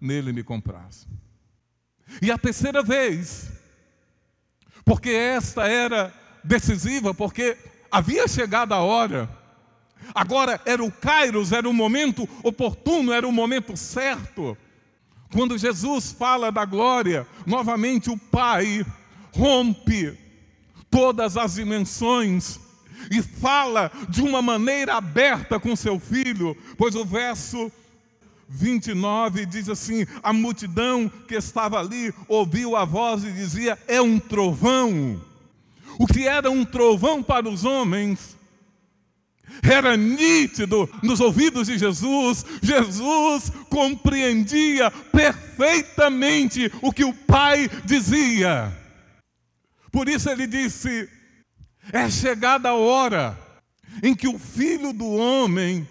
nele 0.00 0.32
me 0.32 0.42
compraz. 0.42 1.06
E 2.20 2.30
a 2.30 2.36
terceira 2.36 2.82
vez, 2.82 3.50
porque 4.84 5.10
esta 5.10 5.66
era 5.68 6.12
decisiva, 6.42 7.14
porque 7.14 7.56
havia 7.90 8.26
chegado 8.26 8.72
a 8.72 8.80
hora, 8.80 9.30
agora 10.14 10.60
era 10.66 10.82
o 10.82 10.90
Kairos, 10.90 11.52
era 11.52 11.68
o 11.68 11.72
momento 11.72 12.28
oportuno, 12.42 13.12
era 13.12 13.26
o 13.26 13.32
momento 13.32 13.76
certo. 13.76 14.56
Quando 15.32 15.56
Jesus 15.56 16.12
fala 16.12 16.50
da 16.50 16.64
glória, 16.64 17.26
novamente 17.46 18.10
o 18.10 18.18
Pai 18.18 18.84
rompe 19.32 20.18
todas 20.92 21.36
as 21.38 21.54
dimensões 21.54 22.60
e 23.10 23.20
fala 23.22 23.90
de 24.08 24.22
uma 24.22 24.40
maneira 24.40 24.94
aberta 24.94 25.58
com 25.58 25.74
seu 25.74 25.98
filho, 25.98 26.56
pois 26.76 26.94
o 26.94 27.04
verso 27.04 27.72
29 28.48 29.46
diz 29.46 29.68
assim: 29.68 30.06
A 30.22 30.32
multidão 30.32 31.10
que 31.26 31.34
estava 31.34 31.80
ali 31.80 32.14
ouviu 32.28 32.76
a 32.76 32.84
voz 32.84 33.24
e 33.24 33.32
dizia: 33.32 33.78
É 33.88 34.00
um 34.00 34.18
trovão. 34.18 35.20
O 35.98 36.06
que 36.06 36.28
era 36.28 36.50
um 36.50 36.64
trovão 36.64 37.22
para 37.22 37.48
os 37.48 37.64
homens 37.64 38.36
era 39.62 39.96
nítido 39.96 40.88
nos 41.02 41.20
ouvidos 41.20 41.66
de 41.66 41.78
Jesus. 41.78 42.44
Jesus 42.62 43.52
compreendia 43.68 44.90
perfeitamente 44.90 46.70
o 46.80 46.92
que 46.92 47.04
o 47.04 47.12
Pai 47.12 47.68
dizia. 47.84 48.81
Por 49.92 50.08
isso 50.08 50.28
ele 50.30 50.46
disse: 50.46 51.08
é 51.92 52.10
chegada 52.10 52.70
a 52.70 52.74
hora 52.74 53.38
em 54.02 54.14
que 54.14 54.26
o 54.26 54.38
filho 54.38 54.92
do 54.92 55.06
homem 55.06 55.86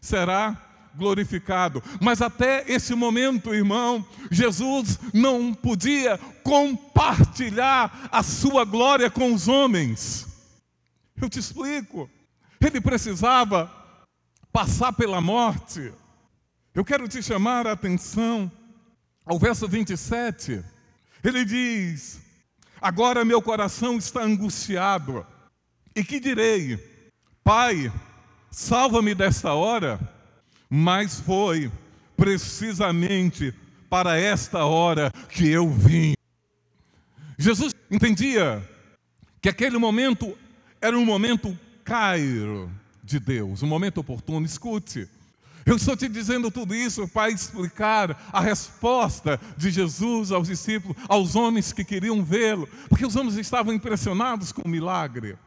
será 0.00 0.60
glorificado. 0.96 1.82
Mas 2.00 2.22
até 2.22 2.64
esse 2.66 2.94
momento, 2.94 3.54
irmão, 3.54 4.06
Jesus 4.30 4.98
não 5.12 5.52
podia 5.52 6.18
compartilhar 6.42 8.08
a 8.10 8.22
sua 8.22 8.64
glória 8.64 9.10
com 9.10 9.34
os 9.34 9.48
homens. 9.48 10.26
Eu 11.20 11.28
te 11.28 11.38
explico. 11.38 12.08
Ele 12.60 12.80
precisava 12.80 13.70
passar 14.50 14.92
pela 14.92 15.20
morte. 15.20 15.92
Eu 16.74 16.84
quero 16.84 17.06
te 17.06 17.22
chamar 17.22 17.66
a 17.66 17.72
atenção 17.72 18.50
ao 19.26 19.38
verso 19.38 19.68
27. 19.68 20.64
Ele 21.22 21.44
diz: 21.44 22.23
Agora 22.84 23.24
meu 23.24 23.40
coração 23.40 23.96
está 23.96 24.22
angustiado. 24.22 25.26
E 25.96 26.04
que 26.04 26.20
direi? 26.20 26.76
Pai, 27.42 27.90
salva-me 28.50 29.14
desta 29.14 29.54
hora. 29.54 29.98
Mas 30.68 31.18
foi 31.18 31.72
precisamente 32.14 33.54
para 33.88 34.18
esta 34.18 34.66
hora 34.66 35.10
que 35.30 35.48
eu 35.48 35.70
vim. 35.70 36.12
Jesus 37.38 37.72
entendia 37.90 38.62
que 39.40 39.48
aquele 39.48 39.78
momento 39.78 40.36
era 40.78 40.98
um 40.98 41.06
momento 41.06 41.58
cairo 41.82 42.70
de 43.02 43.18
Deus, 43.18 43.62
um 43.62 43.66
momento 43.66 44.02
oportuno. 44.02 44.44
Escute, 44.44 45.08
eu 45.66 45.76
estou 45.76 45.96
te 45.96 46.08
dizendo 46.08 46.50
tudo 46.50 46.74
isso 46.74 47.08
para 47.08 47.30
explicar 47.30 48.28
a 48.32 48.40
resposta 48.40 49.40
de 49.56 49.70
Jesus 49.70 50.30
aos 50.30 50.48
discípulos, 50.48 50.96
aos 51.08 51.34
homens 51.34 51.72
que 51.72 51.84
queriam 51.84 52.22
vê-lo, 52.22 52.68
porque 52.88 53.06
os 53.06 53.16
homens 53.16 53.36
estavam 53.36 53.72
impressionados 53.72 54.52
com 54.52 54.62
o 54.62 54.68
milagre. 54.68 55.38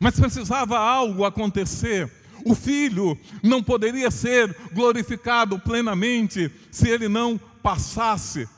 Mas 0.00 0.18
precisava 0.18 0.78
algo 0.78 1.24
acontecer. 1.24 2.10
O 2.44 2.54
filho 2.54 3.18
não 3.42 3.62
poderia 3.62 4.10
ser 4.10 4.54
glorificado 4.72 5.58
plenamente 5.58 6.50
se 6.70 6.88
ele 6.88 7.08
não 7.08 7.38
passasse 7.62 8.48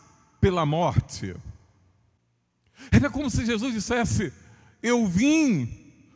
pela 0.40 0.64
morte. 0.64 1.34
Era 2.90 3.10
como 3.10 3.28
se 3.28 3.44
Jesus 3.44 3.74
dissesse: 3.74 4.32
Eu 4.82 5.06
vim 5.06 5.68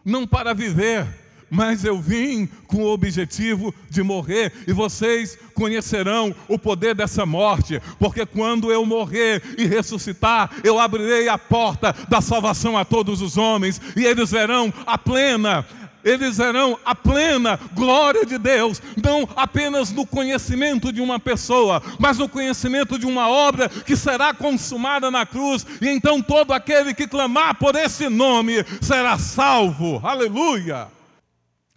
não 0.04 0.26
para 0.26 0.54
viver, 0.54 1.06
mas 1.52 1.84
eu 1.84 2.00
vim 2.00 2.48
com 2.66 2.78
o 2.78 2.90
objetivo 2.90 3.74
de 3.90 4.02
morrer, 4.02 4.50
e 4.66 4.72
vocês 4.72 5.38
conhecerão 5.52 6.34
o 6.48 6.58
poder 6.58 6.94
dessa 6.94 7.26
morte, 7.26 7.78
porque 7.98 8.24
quando 8.24 8.72
eu 8.72 8.86
morrer 8.86 9.42
e 9.58 9.66
ressuscitar, 9.66 10.50
eu 10.64 10.78
abrirei 10.78 11.28
a 11.28 11.36
porta 11.36 11.94
da 12.08 12.22
salvação 12.22 12.78
a 12.78 12.86
todos 12.86 13.20
os 13.20 13.36
homens, 13.36 13.78
e 13.94 14.02
eles 14.02 14.30
verão 14.30 14.72
a 14.86 14.96
plena 14.96 15.66
eles 16.04 16.38
verão 16.38 16.76
a 16.84 16.96
plena 16.96 17.60
glória 17.74 18.26
de 18.26 18.36
Deus, 18.36 18.82
não 19.00 19.28
apenas 19.36 19.92
no 19.92 20.04
conhecimento 20.04 20.92
de 20.92 21.00
uma 21.00 21.20
pessoa, 21.20 21.80
mas 21.96 22.18
no 22.18 22.28
conhecimento 22.28 22.98
de 22.98 23.06
uma 23.06 23.28
obra 23.28 23.68
que 23.68 23.94
será 23.94 24.34
consumada 24.34 25.12
na 25.12 25.24
cruz, 25.24 25.64
e 25.80 25.88
então 25.88 26.20
todo 26.20 26.52
aquele 26.52 26.92
que 26.92 27.06
clamar 27.06 27.54
por 27.54 27.76
esse 27.76 28.08
nome 28.08 28.64
será 28.80 29.16
salvo. 29.16 30.00
Aleluia! 30.02 30.88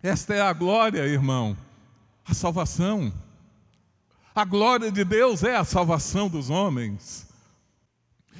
Esta 0.05 0.35
é 0.35 0.41
a 0.41 0.53
glória, 0.53 1.01
irmão, 1.07 1.57
a 2.23 2.31
salvação. 2.31 3.11
A 4.35 4.45
glória 4.45 4.91
de 4.91 5.03
Deus 5.03 5.41
é 5.43 5.55
a 5.55 5.63
salvação 5.63 6.29
dos 6.29 6.51
homens. 6.51 7.27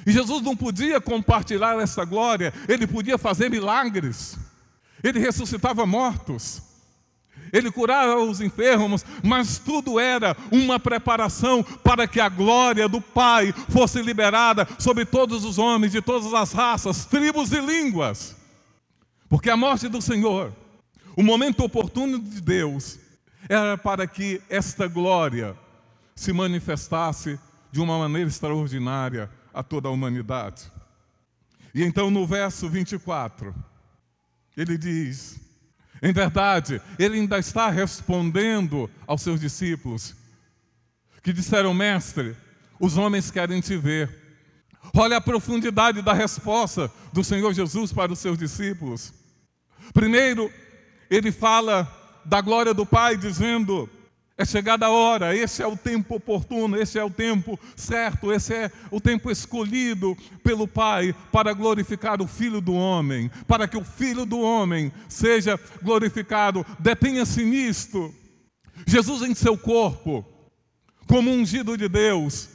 E 0.05 0.12
Jesus 0.12 0.43
não 0.43 0.55
podia 0.55 1.01
compartilhar 1.01 1.81
essa 1.81 2.05
glória, 2.05 2.53
ele 2.69 2.86
podia 2.86 3.17
fazer 3.17 3.50
milagres, 3.50 4.38
ele 5.03 5.17
ressuscitava 5.17 5.88
mortos, 5.88 6.62
ele 7.51 7.72
curava 7.72 8.22
os 8.22 8.41
enfermos, 8.41 9.03
mas 9.24 9.57
tudo 9.57 10.00
era 10.00 10.38
uma 10.51 10.79
preparação 10.79 11.63
para 11.63 12.07
que 12.07 12.19
a 12.19 12.29
glória 12.29 12.88
do 12.88 13.01
Pai 13.01 13.51
fosse 13.69 14.03
liberada 14.03 14.67
sobre 14.77 15.03
todos 15.03 15.43
os 15.43 15.57
homens 15.57 15.93
de 15.93 16.01
todas 16.03 16.31
as 16.31 16.53
raças, 16.53 17.05
tribos 17.05 17.51
e 17.51 17.60
línguas. 17.60 18.36
Porque 19.27 19.50
a 19.50 19.57
morte 19.57 19.88
do 19.88 20.00
Senhor, 20.00 20.53
o 21.15 21.24
momento 21.24 21.63
oportuno 21.63 22.19
de 22.19 22.41
Deus, 22.41 23.00
era 23.48 23.77
para 23.77 24.07
que 24.07 24.41
esta 24.50 24.88
glória 24.88 25.55
se 26.15 26.34
manifestasse 26.34 27.39
de 27.72 27.79
uma 27.79 27.98
maneira 27.98 28.29
extraordinária 28.29 29.29
a 29.53 29.62
toda 29.62 29.88
a 29.88 29.91
humanidade. 29.91 30.72
E 31.74 31.84
então 31.84 32.10
no 32.10 32.25
verso 32.25 32.69
24, 32.69 33.53
ele 34.57 34.77
diz: 34.77 35.39
em 36.01 36.12
verdade, 36.12 36.81
ele 37.00 37.19
ainda 37.19 37.39
está 37.39 37.69
respondendo 37.69 38.89
aos 39.07 39.22
seus 39.22 39.39
discípulos, 39.39 40.15
que 41.24 41.34
disseram: 41.34 41.74
Mestre, 41.74 42.36
os 42.79 42.98
homens 42.98 43.31
querem 43.31 43.62
te 43.62 43.77
ver. 43.77 44.24
Olha 44.93 45.17
a 45.17 45.22
profundidade 45.22 46.01
da 46.01 46.13
resposta 46.13 46.91
do 47.12 47.24
Senhor 47.24 47.53
Jesus 47.53 47.91
para 47.91 48.13
os 48.13 48.19
seus 48.19 48.38
discípulos. 48.38 49.13
Primeiro, 49.93 50.51
ele 51.09 51.31
fala 51.31 51.88
da 52.24 52.41
glória 52.41 52.74
do 52.74 52.85
Pai, 52.85 53.17
dizendo: 53.17 53.89
é 54.38 54.43
chegada 54.43 54.88
a 54.88 54.89
hora, 54.89 55.35
esse 55.35 55.63
é 55.63 55.67
o 55.67 55.77
tempo 55.77 56.15
oportuno, 56.15 56.75
esse 56.75 57.00
é 57.00 57.03
o 57.03 57.09
tempo 57.09 57.57
certo, 57.74 58.33
esse 58.33 58.53
é 58.53 58.71
o 58.91 59.00
tempo 59.00 59.31
escolhido 59.31 60.17
pelo 60.43 60.67
Pai 60.67 61.15
para 61.31 61.53
glorificar 61.53 62.21
o 62.21 62.27
Filho 62.27 62.59
do 62.59 62.74
homem, 62.74 63.31
para 63.47 63.65
que 63.65 63.77
o 63.77 63.83
Filho 63.83 64.25
do 64.25 64.39
homem 64.41 64.91
seja 65.07 65.57
glorificado. 65.81 66.65
Detenha-se 66.79 67.45
nisto. 67.45 68.13
Jesus 68.85 69.21
em 69.21 69.33
seu 69.33 69.57
corpo, 69.57 70.25
como 71.07 71.31
ungido 71.31 71.77
de 71.77 71.88
Deus, 71.88 72.50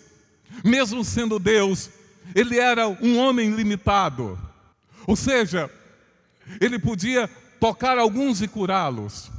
mesmo 0.63 1.03
sendo 1.03 1.39
Deus, 1.39 1.89
ele 2.35 2.59
era 2.59 2.89
um 2.89 3.19
homem 3.19 3.55
limitado. 3.55 4.39
Ou 5.07 5.17
seja, 5.17 5.71
ele 6.61 6.79
podia 6.79 7.31
tocar 7.61 7.99
alguns 7.99 8.41
e 8.43 8.49
curá-los. 8.49 9.31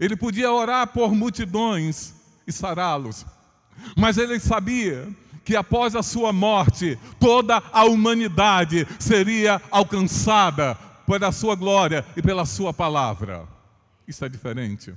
Ele 0.00 0.16
podia 0.16 0.50
orar 0.50 0.86
por 0.86 1.14
multidões 1.14 2.14
e 2.46 2.52
sará-los, 2.52 3.26
mas 3.96 4.16
ele 4.16 4.38
sabia 4.40 5.08
que 5.44 5.56
após 5.56 5.96
a 5.96 6.02
sua 6.02 6.32
morte, 6.32 6.98
toda 7.18 7.62
a 7.72 7.84
humanidade 7.84 8.86
seria 8.98 9.60
alcançada 9.70 10.76
pela 11.06 11.32
sua 11.32 11.54
glória 11.54 12.06
e 12.16 12.22
pela 12.22 12.46
sua 12.46 12.72
palavra. 12.72 13.46
Isso 14.06 14.24
é 14.24 14.28
diferente. 14.28 14.94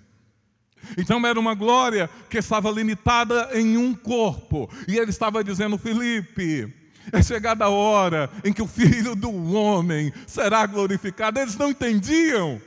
Então 0.98 1.26
era 1.26 1.40
uma 1.40 1.56
glória 1.56 2.10
que 2.30 2.38
estava 2.38 2.70
limitada 2.70 3.50
em 3.54 3.76
um 3.76 3.94
corpo, 3.94 4.70
e 4.88 4.98
ele 4.98 5.10
estava 5.10 5.44
dizendo: 5.44 5.78
Felipe, 5.78 6.72
é 7.12 7.22
chegada 7.22 7.66
a 7.66 7.70
hora 7.70 8.30
em 8.44 8.54
que 8.54 8.62
o 8.62 8.68
filho 8.68 9.16
do 9.16 9.54
homem 9.54 10.12
será 10.28 10.66
glorificado. 10.66 11.40
Eles 11.40 11.58
não 11.58 11.70
entendiam. 11.70 12.62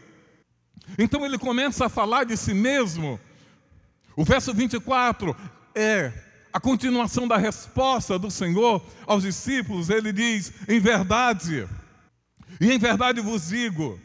Então 0.98 1.24
ele 1.24 1.38
começa 1.38 1.86
a 1.86 1.88
falar 1.88 2.24
de 2.24 2.36
si 2.36 2.54
mesmo. 2.54 3.20
O 4.16 4.24
verso 4.24 4.54
24 4.54 5.36
é 5.74 6.12
a 6.52 6.58
continuação 6.58 7.28
da 7.28 7.36
resposta 7.36 8.18
do 8.18 8.30
Senhor 8.30 8.84
aos 9.06 9.22
discípulos. 9.22 9.90
Ele 9.90 10.12
diz: 10.12 10.52
Em 10.68 10.80
verdade, 10.80 11.68
e 12.60 12.72
em 12.72 12.78
verdade 12.78 13.20
vos 13.20 13.48
digo, 13.48 14.00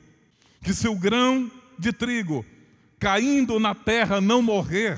que 0.64 0.74
se 0.74 0.88
o 0.88 0.96
grão 0.96 1.52
de 1.78 1.92
trigo 1.92 2.46
caindo 3.00 3.60
na 3.60 3.76
terra 3.76 4.22
não 4.22 4.42
morrer, 4.42 4.98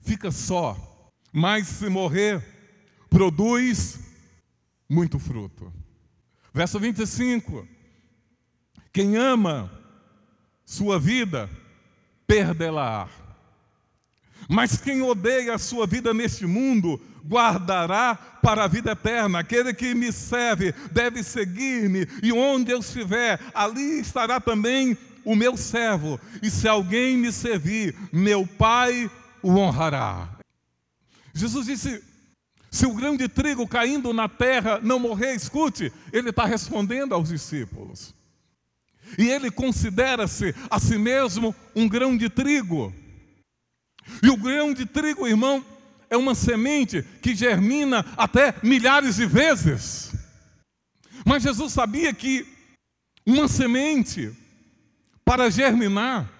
fica 0.00 0.30
só, 0.30 0.76
mas 1.32 1.66
se 1.66 1.88
morrer, 1.88 2.42
produz 3.08 3.98
muito 4.90 5.20
fruto. 5.20 5.72
Verso 6.52 6.80
25: 6.80 7.66
Quem 8.92 9.16
ama 9.16 9.70
sua 10.64 10.98
vida, 10.98 11.48
perdê-la. 12.26 13.08
Mas 14.48 14.78
quem 14.78 15.00
odeia 15.00 15.54
a 15.54 15.58
sua 15.58 15.86
vida 15.86 16.12
neste 16.12 16.44
mundo, 16.44 17.00
guardará 17.24 18.16
para 18.42 18.64
a 18.64 18.68
vida 18.68 18.92
eterna. 18.92 19.38
Aquele 19.38 19.72
que 19.72 19.94
me 19.94 20.10
serve 20.10 20.72
deve 20.90 21.22
seguir-me, 21.22 22.08
e 22.20 22.32
onde 22.32 22.72
eu 22.72 22.80
estiver, 22.80 23.38
ali 23.54 24.00
estará 24.00 24.40
também 24.40 24.98
o 25.24 25.36
meu 25.36 25.56
servo. 25.56 26.18
E 26.42 26.50
se 26.50 26.66
alguém 26.66 27.16
me 27.16 27.30
servir, 27.30 27.94
meu 28.12 28.44
Pai 28.44 29.08
o 29.40 29.50
honrará. 29.56 30.28
Jesus 31.32 31.66
disse: 31.66 32.09
se 32.70 32.86
o 32.86 32.94
grão 32.94 33.16
de 33.16 33.28
trigo 33.28 33.66
caindo 33.66 34.12
na 34.12 34.28
terra 34.28 34.78
não 34.80 34.98
morrer, 34.98 35.34
escute, 35.34 35.92
ele 36.12 36.30
está 36.30 36.44
respondendo 36.44 37.14
aos 37.14 37.28
discípulos. 37.28 38.14
E 39.18 39.28
ele 39.28 39.50
considera-se 39.50 40.54
a 40.70 40.78
si 40.78 40.96
mesmo 40.96 41.54
um 41.74 41.88
grão 41.88 42.16
de 42.16 42.28
trigo. 42.28 42.94
E 44.22 44.30
o 44.30 44.36
grão 44.36 44.72
de 44.72 44.86
trigo, 44.86 45.26
irmão, 45.26 45.64
é 46.08 46.16
uma 46.16 46.34
semente 46.34 47.02
que 47.20 47.34
germina 47.34 48.04
até 48.16 48.54
milhares 48.62 49.16
de 49.16 49.26
vezes. 49.26 50.12
Mas 51.24 51.42
Jesus 51.42 51.72
sabia 51.72 52.14
que 52.14 52.46
uma 53.26 53.48
semente, 53.48 54.32
para 55.24 55.50
germinar, 55.50 56.30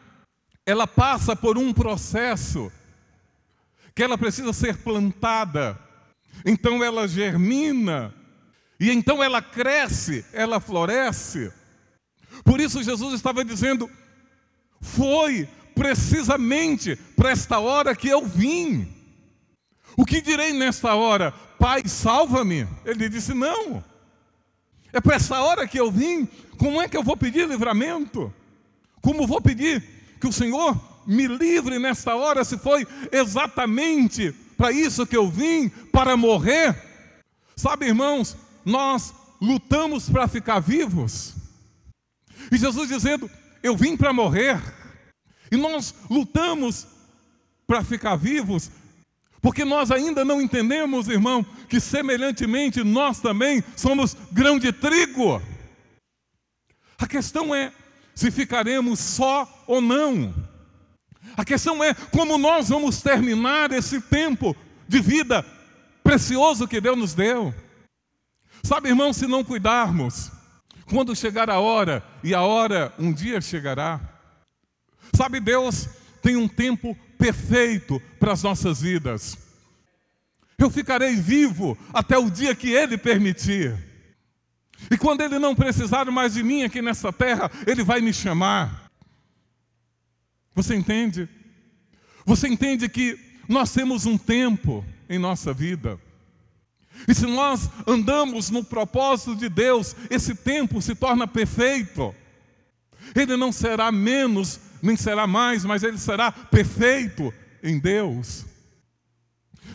ela 0.65 0.87
passa 0.87 1.35
por 1.35 1.59
um 1.59 1.73
processo 1.73 2.71
que 3.95 4.03
ela 4.03 4.17
precisa 4.17 4.53
ser 4.53 4.79
plantada. 4.79 5.79
Então 6.45 6.83
ela 6.83 7.07
germina, 7.07 8.15
e 8.79 8.91
então 8.91 9.23
ela 9.23 9.43
cresce, 9.43 10.25
ela 10.33 10.59
floresce. 10.59 11.53
Por 12.45 12.61
isso 12.61 12.83
Jesus 12.83 13.15
estava 13.15 13.45
dizendo: 13.45 13.91
Foi 14.81 15.49
precisamente 15.75 16.97
para 17.17 17.31
esta 17.31 17.59
hora 17.59 17.95
que 17.95 18.09
eu 18.09 18.25
vim. 18.25 18.89
O 19.97 20.05
que 20.05 20.21
direi 20.21 20.53
nesta 20.53 20.95
hora? 20.95 21.33
Pai, 21.59 21.83
salva-me. 21.87 22.67
Ele 22.85 23.09
disse: 23.09 23.35
Não. 23.35 23.85
É 24.93 25.01
para 25.01 25.17
essa 25.17 25.41
hora 25.41 25.69
que 25.69 25.79
eu 25.79 25.91
vim. 25.91 26.27
Como 26.57 26.81
é 26.81 26.89
que 26.89 26.97
eu 26.97 27.03
vou 27.03 27.17
pedir 27.17 27.49
livramento? 27.49 28.33
Como 29.01 29.27
vou 29.27 29.41
pedir 29.41 29.83
que 30.21 30.27
o 30.27 30.33
Senhor 30.33 30.79
me 31.07 31.27
livre 31.27 31.79
nesta 31.79 32.15
hora, 32.15 32.45
se 32.45 32.59
foi 32.59 32.87
exatamente 33.11 34.35
para 34.61 34.73
isso 34.73 35.07
que 35.07 35.17
eu 35.17 35.27
vim, 35.31 35.71
para 35.91 36.19
morrer? 36.19 36.77
Sabe, 37.57 37.87
irmãos, 37.87 38.37
nós 38.63 39.15
lutamos 39.41 40.11
para 40.11 40.29
ficar 40.29 40.61
vivos. 40.61 41.35
E 42.53 42.59
Jesus 42.59 42.91
dizendo: 42.91 43.31
Eu 43.63 43.75
vim 43.75 43.97
para 43.97 44.13
morrer. 44.13 44.61
E 45.51 45.57
nós 45.57 45.95
lutamos 46.11 46.87
para 47.67 47.83
ficar 47.83 48.17
vivos, 48.17 48.71
porque 49.41 49.65
nós 49.65 49.91
ainda 49.91 50.27
não 50.27 50.43
entendemos, 50.43 51.09
irmão, 51.09 51.43
que 51.67 51.81
semelhantemente 51.81 52.85
nós 52.85 53.19
também 53.19 53.65
somos 53.75 54.15
grão 54.31 54.59
de 54.59 54.75
trigo. 54.75 55.41
A 56.99 57.07
questão 57.07 57.55
é 57.55 57.73
se 58.15 58.31
ficaremos 58.31 59.01
só 59.01 59.65
ou 59.67 59.81
não. 59.81 60.50
A 61.37 61.45
questão 61.45 61.83
é 61.83 61.95
como 61.95 62.39
nós 62.39 62.69
vamos 62.69 63.03
terminar 63.03 63.73
esse 63.73 64.01
tempo 64.01 64.57
de 64.89 65.01
vida 65.01 65.45
precioso 66.03 66.67
que 66.67 66.81
Deus 66.81 66.99
nos 66.99 67.15
deu. 67.15 67.55
Sabe, 68.63 68.89
irmão, 68.89 69.13
se 69.13 69.27
não 69.27 69.45
cuidarmos, 69.45 70.31
quando 70.87 71.15
chegar 71.15 71.49
a 71.49 71.61
hora, 71.61 72.05
e 72.23 72.35
a 72.35 72.43
hora 72.43 72.93
um 72.99 73.13
dia 73.13 73.41
chegará. 73.41 74.01
Sabe, 75.15 75.41
Deus 75.41 75.89
tem 76.23 76.37
um 76.37 76.49
tempo 76.49 76.97
perfeito 77.19 78.01
para 78.19 78.33
as 78.33 78.43
nossas 78.43 78.81
vidas. 78.81 79.39
Eu 80.59 80.69
ficarei 80.69 81.17
vivo 81.17 81.77
até 81.93 82.19
o 82.19 82.31
dia 82.31 82.55
que 82.55 82.71
Ele 82.71 82.99
permitir. 82.99 83.75
E 84.91 84.99
quando 84.99 85.23
Ele 85.23 85.39
não 85.39 85.55
precisar 85.55 86.05
mais 86.11 86.35
de 86.35 86.43
mim 86.43 86.65
aqui 86.65 86.83
nessa 86.83 87.13
terra, 87.13 87.51
Ele 87.67 87.83
vai 87.83 88.01
me 88.01 88.13
chamar. 88.13 88.80
Você 90.55 90.75
entende? 90.75 91.29
Você 92.25 92.49
entende 92.49 92.89
que 92.89 93.19
nós 93.49 93.73
temos 93.73 94.07
um 94.07 94.17
tempo 94.17 94.85
em 95.09 95.19
nossa 95.19 95.53
vida. 95.53 95.99
E 97.09 97.15
se 97.15 97.27
nós 97.27 97.69
andamos 97.87 98.51
no 98.51 98.63
propósito 98.63 99.35
de 99.35 99.49
Deus, 99.49 99.97
esse 100.09 100.35
tempo 100.35 100.81
se 100.83 100.95
torna 100.95 101.27
perfeito. 101.27 102.15
Ele 103.15 103.37
não 103.37 103.51
será 103.51 103.91
menos, 103.91 104.61
nem 104.83 104.97
será 104.97 105.27
mais, 105.27 105.65
mas 105.65 105.83
ele 105.83 105.99
será 105.99 106.31
perfeito 106.31 107.33
em 107.63 107.79
Deus. 107.79 108.45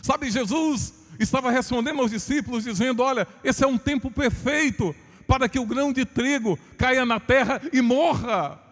Sabe, 0.02 0.30
Jesus 0.30 0.94
estava 1.18 1.50
respondendo 1.50 2.00
aos 2.00 2.10
discípulos, 2.10 2.64
dizendo: 2.64 3.02
Olha, 3.02 3.26
esse 3.42 3.64
é 3.64 3.66
um 3.66 3.78
tempo 3.78 4.10
perfeito 4.10 4.94
para 5.26 5.48
que 5.48 5.58
o 5.58 5.66
grão 5.66 5.92
de 5.92 6.04
trigo 6.04 6.58
caia 6.78 7.04
na 7.04 7.18
terra 7.18 7.60
e 7.72 7.80
morra. 7.82 8.62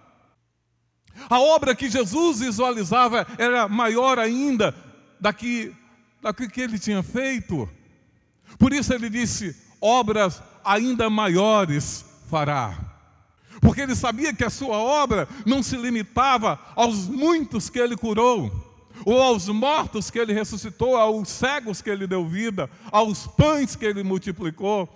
A 1.29 1.41
obra 1.41 1.75
que 1.75 1.89
Jesus 1.89 2.41
visualizava 2.41 3.27
era 3.39 3.69
maior 3.69 4.19
ainda 4.19 4.75
daqui, 5.21 5.75
daqui 6.21 6.49
que 6.49 6.61
ele 6.61 6.79
tinha 6.79 7.03
feito. 7.03 7.69
Por 8.59 8.73
isso 8.73 8.93
ele 8.93 9.09
disse: 9.09 9.57
obras 9.81 10.43
ainda 10.65 11.09
maiores 11.09 12.05
fará. 12.29 12.77
Porque 13.61 13.81
ele 13.81 13.95
sabia 13.95 14.35
que 14.35 14.45
a 14.45 14.51
sua 14.51 14.77
obra 14.77 15.29
não 15.47 15.63
se 15.63 15.77
limitava 15.77 16.59
aos 16.75 17.07
muitos 17.07 17.71
que 17.71 17.79
ele 17.79 17.97
curou, 17.97 18.51
ou 19.07 19.23
aos 19.23 19.49
mortos 19.49 20.11
que 20.11 20.19
ele 20.19 20.33
ressuscitou, 20.33 20.97
aos 20.97 21.29
cegos 21.29 21.81
que 21.81 21.89
ele 21.89 22.07
deu 22.07 22.27
vida, 22.27 22.69
aos 22.91 23.27
pães 23.27 23.75
que 23.75 23.85
ele 23.87 24.03
multiplicou 24.03 24.89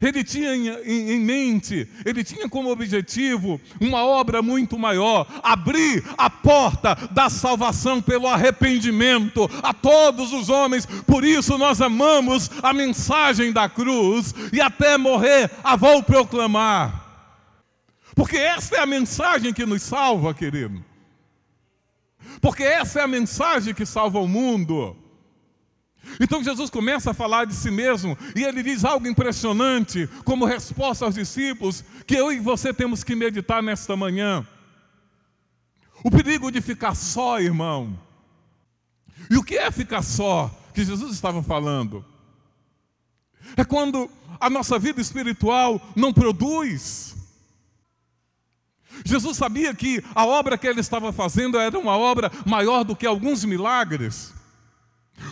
ele 0.00 0.22
tinha 0.22 0.54
em 0.54 1.20
mente, 1.20 1.88
ele 2.04 2.22
tinha 2.22 2.48
como 2.48 2.70
objetivo 2.70 3.60
uma 3.80 4.04
obra 4.04 4.42
muito 4.42 4.78
maior: 4.78 5.26
abrir 5.42 6.04
a 6.16 6.30
porta 6.30 6.94
da 7.10 7.28
salvação 7.28 8.00
pelo 8.00 8.26
arrependimento 8.26 9.48
a 9.62 9.72
todos 9.72 10.32
os 10.32 10.48
homens. 10.48 10.86
Por 10.86 11.24
isso 11.24 11.58
nós 11.58 11.80
amamos 11.80 12.50
a 12.62 12.72
mensagem 12.72 13.52
da 13.52 13.68
cruz 13.68 14.34
e 14.52 14.60
até 14.60 14.96
morrer 14.96 15.50
a 15.64 15.74
vou 15.76 16.02
proclamar. 16.02 17.06
Porque 18.14 18.36
essa 18.36 18.76
é 18.76 18.80
a 18.80 18.86
mensagem 18.86 19.52
que 19.52 19.64
nos 19.64 19.82
salva, 19.82 20.34
querido. 20.34 20.84
Porque 22.40 22.62
essa 22.62 23.00
é 23.00 23.02
a 23.02 23.08
mensagem 23.08 23.74
que 23.74 23.86
salva 23.86 24.18
o 24.18 24.28
mundo. 24.28 24.96
Então 26.20 26.42
Jesus 26.42 26.70
começa 26.70 27.10
a 27.10 27.14
falar 27.14 27.44
de 27.44 27.54
si 27.54 27.70
mesmo 27.70 28.16
e 28.34 28.42
ele 28.42 28.62
diz 28.62 28.84
algo 28.84 29.06
impressionante 29.06 30.08
como 30.24 30.44
resposta 30.44 31.04
aos 31.04 31.14
discípulos 31.14 31.84
que 32.06 32.14
eu 32.14 32.32
e 32.32 32.40
você 32.40 32.72
temos 32.72 33.04
que 33.04 33.14
meditar 33.14 33.62
nesta 33.62 33.96
manhã. 33.96 34.46
O 36.02 36.10
perigo 36.10 36.50
de 36.50 36.60
ficar 36.60 36.94
só, 36.94 37.40
irmão. 37.40 37.98
E 39.30 39.36
o 39.36 39.42
que 39.42 39.58
é 39.58 39.70
ficar 39.70 40.02
só 40.02 40.50
que 40.72 40.84
Jesus 40.84 41.12
estava 41.12 41.42
falando? 41.42 42.04
É 43.56 43.64
quando 43.64 44.10
a 44.40 44.48
nossa 44.48 44.78
vida 44.78 45.00
espiritual 45.00 45.80
não 45.96 46.12
produz. 46.12 47.16
Jesus 49.04 49.36
sabia 49.36 49.74
que 49.74 50.02
a 50.14 50.24
obra 50.24 50.56
que 50.56 50.66
ele 50.66 50.80
estava 50.80 51.12
fazendo 51.12 51.58
era 51.58 51.78
uma 51.78 51.96
obra 51.96 52.30
maior 52.46 52.84
do 52.84 52.96
que 52.96 53.06
alguns 53.06 53.44
milagres. 53.44 54.32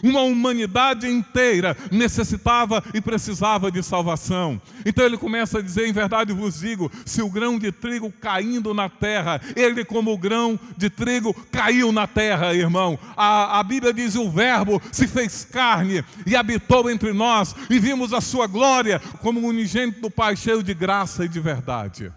Uma 0.03 0.23
humanidade 0.23 1.09
inteira 1.09 1.77
necessitava 1.91 2.83
e 2.95 3.01
precisava 3.01 3.71
de 3.71 3.83
salvação. 3.83 4.61
Então 4.85 5.05
ele 5.05 5.17
começa 5.17 5.59
a 5.59 5.63
dizer: 5.63 5.87
Em 5.87 5.93
verdade 5.93 6.33
vos 6.33 6.61
digo, 6.61 6.91
se 7.05 7.23
o 7.23 7.31
grão 7.31 7.59
de 7.59 7.73
trigo 7.73 8.13
caindo 8.13 8.75
na 8.75 8.89
terra, 8.89 9.41
ele, 9.55 9.85
como 9.85 10.13
o 10.13 10.19
grão 10.19 10.59
de 10.77 10.91
trigo, 10.91 11.35
caiu 11.51 11.93
na 11.93 12.07
terra, 12.07 12.55
irmão. 12.55 12.99
A, 13.17 13.61
a 13.61 13.63
Bíblia 13.63 13.93
diz: 13.93 14.15
O 14.15 14.31
Verbo 14.31 14.81
se 14.93 15.07
fez 15.07 15.45
carne 15.45 16.05
e 16.27 16.37
habitou 16.37 16.91
entre 16.91 17.13
nós, 17.13 17.55
e 17.71 17.79
vimos 17.79 18.13
a 18.13 18.21
sua 18.21 18.47
glória 18.47 19.01
como 19.21 19.47
unigênito 19.47 20.01
do 20.01 20.11
Pai, 20.11 20.37
cheio 20.37 20.63
de 20.63 20.75
graça 20.75 21.25
e 21.25 21.29
de 21.29 21.41
verdade. 21.41 22.13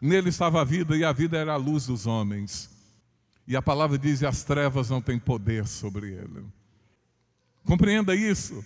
Nele 0.00 0.28
estava 0.28 0.60
a 0.60 0.64
vida, 0.64 0.96
e 0.96 1.04
a 1.04 1.12
vida 1.12 1.36
era 1.36 1.54
a 1.54 1.56
luz 1.56 1.86
dos 1.86 2.06
homens. 2.06 2.70
E 3.46 3.56
a 3.56 3.62
palavra 3.62 3.96
diz: 3.96 4.20
e 4.20 4.26
as 4.26 4.42
trevas 4.42 4.90
não 4.90 5.00
têm 5.00 5.18
poder 5.18 5.66
sobre 5.66 6.12
ele. 6.12 6.44
Compreenda 7.66 8.14
isso. 8.14 8.64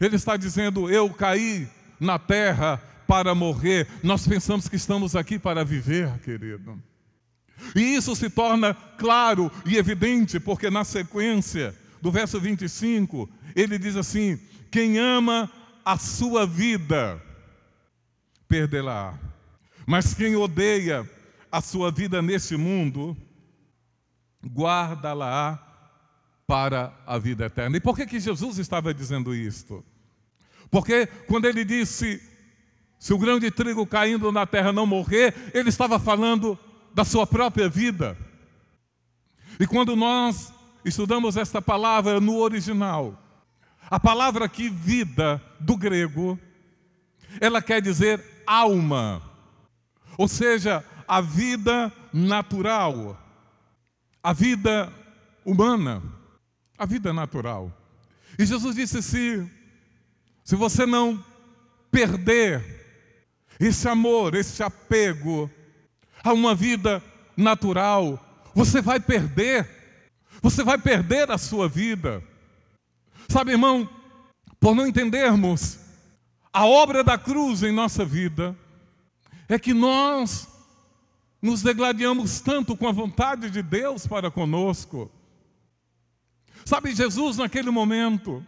Ele 0.00 0.16
está 0.16 0.36
dizendo: 0.36 0.88
Eu 0.88 1.10
caí 1.10 1.68
na 1.98 2.18
terra 2.18 2.78
para 3.06 3.34
morrer. 3.34 3.86
Nós 4.02 4.26
pensamos 4.26 4.68
que 4.68 4.76
estamos 4.76 5.14
aqui 5.14 5.38
para 5.38 5.64
viver, 5.64 6.18
querido. 6.20 6.80
E 7.74 7.80
isso 7.80 8.16
se 8.16 8.30
torna 8.30 8.72
claro 8.72 9.50
e 9.66 9.76
evidente, 9.76 10.40
porque 10.40 10.70
na 10.70 10.84
sequência 10.84 11.76
do 12.00 12.10
verso 12.10 12.40
25, 12.40 13.28
ele 13.54 13.78
diz 13.78 13.96
assim: 13.96 14.38
Quem 14.70 14.98
ama 14.98 15.50
a 15.84 15.98
sua 15.98 16.46
vida, 16.46 17.20
perderá. 18.48 19.18
Mas 19.86 20.14
quem 20.14 20.36
odeia 20.36 21.08
a 21.50 21.60
sua 21.60 21.90
vida 21.90 22.22
nesse 22.22 22.56
mundo, 22.56 23.16
guarda-la 24.46 25.69
para 26.50 26.92
a 27.06 27.16
vida 27.16 27.44
eterna. 27.46 27.76
E 27.76 27.80
por 27.80 27.94
que, 27.94 28.04
que 28.04 28.18
Jesus 28.18 28.58
estava 28.58 28.92
dizendo 28.92 29.32
isto? 29.32 29.84
Porque 30.68 31.06
quando 31.28 31.44
ele 31.44 31.64
disse: 31.64 32.20
se 32.98 33.14
o 33.14 33.18
grão 33.18 33.38
de 33.38 33.52
trigo 33.52 33.86
caindo 33.86 34.32
na 34.32 34.44
terra 34.44 34.72
não 34.72 34.84
morrer, 34.84 35.32
ele 35.54 35.68
estava 35.68 35.96
falando 36.00 36.58
da 36.92 37.04
sua 37.04 37.24
própria 37.24 37.68
vida. 37.68 38.18
E 39.60 39.66
quando 39.68 39.94
nós 39.94 40.52
estudamos 40.84 41.36
esta 41.36 41.62
palavra 41.62 42.20
no 42.20 42.38
original, 42.38 43.16
a 43.88 44.00
palavra 44.00 44.46
aqui, 44.46 44.68
vida, 44.68 45.40
do 45.60 45.76
grego, 45.76 46.36
ela 47.40 47.62
quer 47.62 47.80
dizer 47.80 48.20
alma, 48.44 49.22
ou 50.18 50.26
seja, 50.26 50.84
a 51.06 51.20
vida 51.20 51.92
natural, 52.12 53.16
a 54.20 54.32
vida 54.32 54.92
humana 55.44 56.18
a 56.80 56.86
vida 56.86 57.12
natural. 57.12 57.70
E 58.38 58.46
Jesus 58.46 58.74
disse: 58.74 59.02
se, 59.02 59.46
se 60.42 60.56
você 60.56 60.86
não 60.86 61.22
perder 61.90 62.64
esse 63.60 63.86
amor, 63.86 64.34
esse 64.34 64.62
apego 64.62 65.50
a 66.24 66.32
uma 66.32 66.54
vida 66.54 67.02
natural, 67.36 68.18
você 68.54 68.80
vai 68.80 68.98
perder, 68.98 69.68
você 70.40 70.64
vai 70.64 70.78
perder 70.78 71.30
a 71.30 71.36
sua 71.36 71.68
vida. 71.68 72.22
Sabe, 73.28 73.52
irmão, 73.52 73.86
por 74.58 74.74
não 74.74 74.86
entendermos 74.86 75.78
a 76.50 76.64
obra 76.64 77.04
da 77.04 77.18
cruz 77.18 77.62
em 77.62 77.72
nossa 77.72 78.06
vida, 78.06 78.56
é 79.48 79.58
que 79.58 79.74
nós 79.74 80.48
nos 81.42 81.62
degladiamos 81.62 82.40
tanto 82.40 82.74
com 82.74 82.88
a 82.88 82.92
vontade 82.92 83.50
de 83.50 83.62
Deus 83.62 84.06
para 84.06 84.30
conosco. 84.30 85.10
Sabe, 86.64 86.94
Jesus 86.94 87.36
naquele 87.36 87.70
momento, 87.70 88.44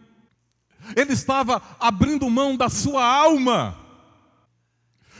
ele 0.95 1.13
estava 1.13 1.61
abrindo 1.79 2.29
mão 2.29 2.55
da 2.55 2.69
sua 2.69 3.05
alma. 3.05 3.77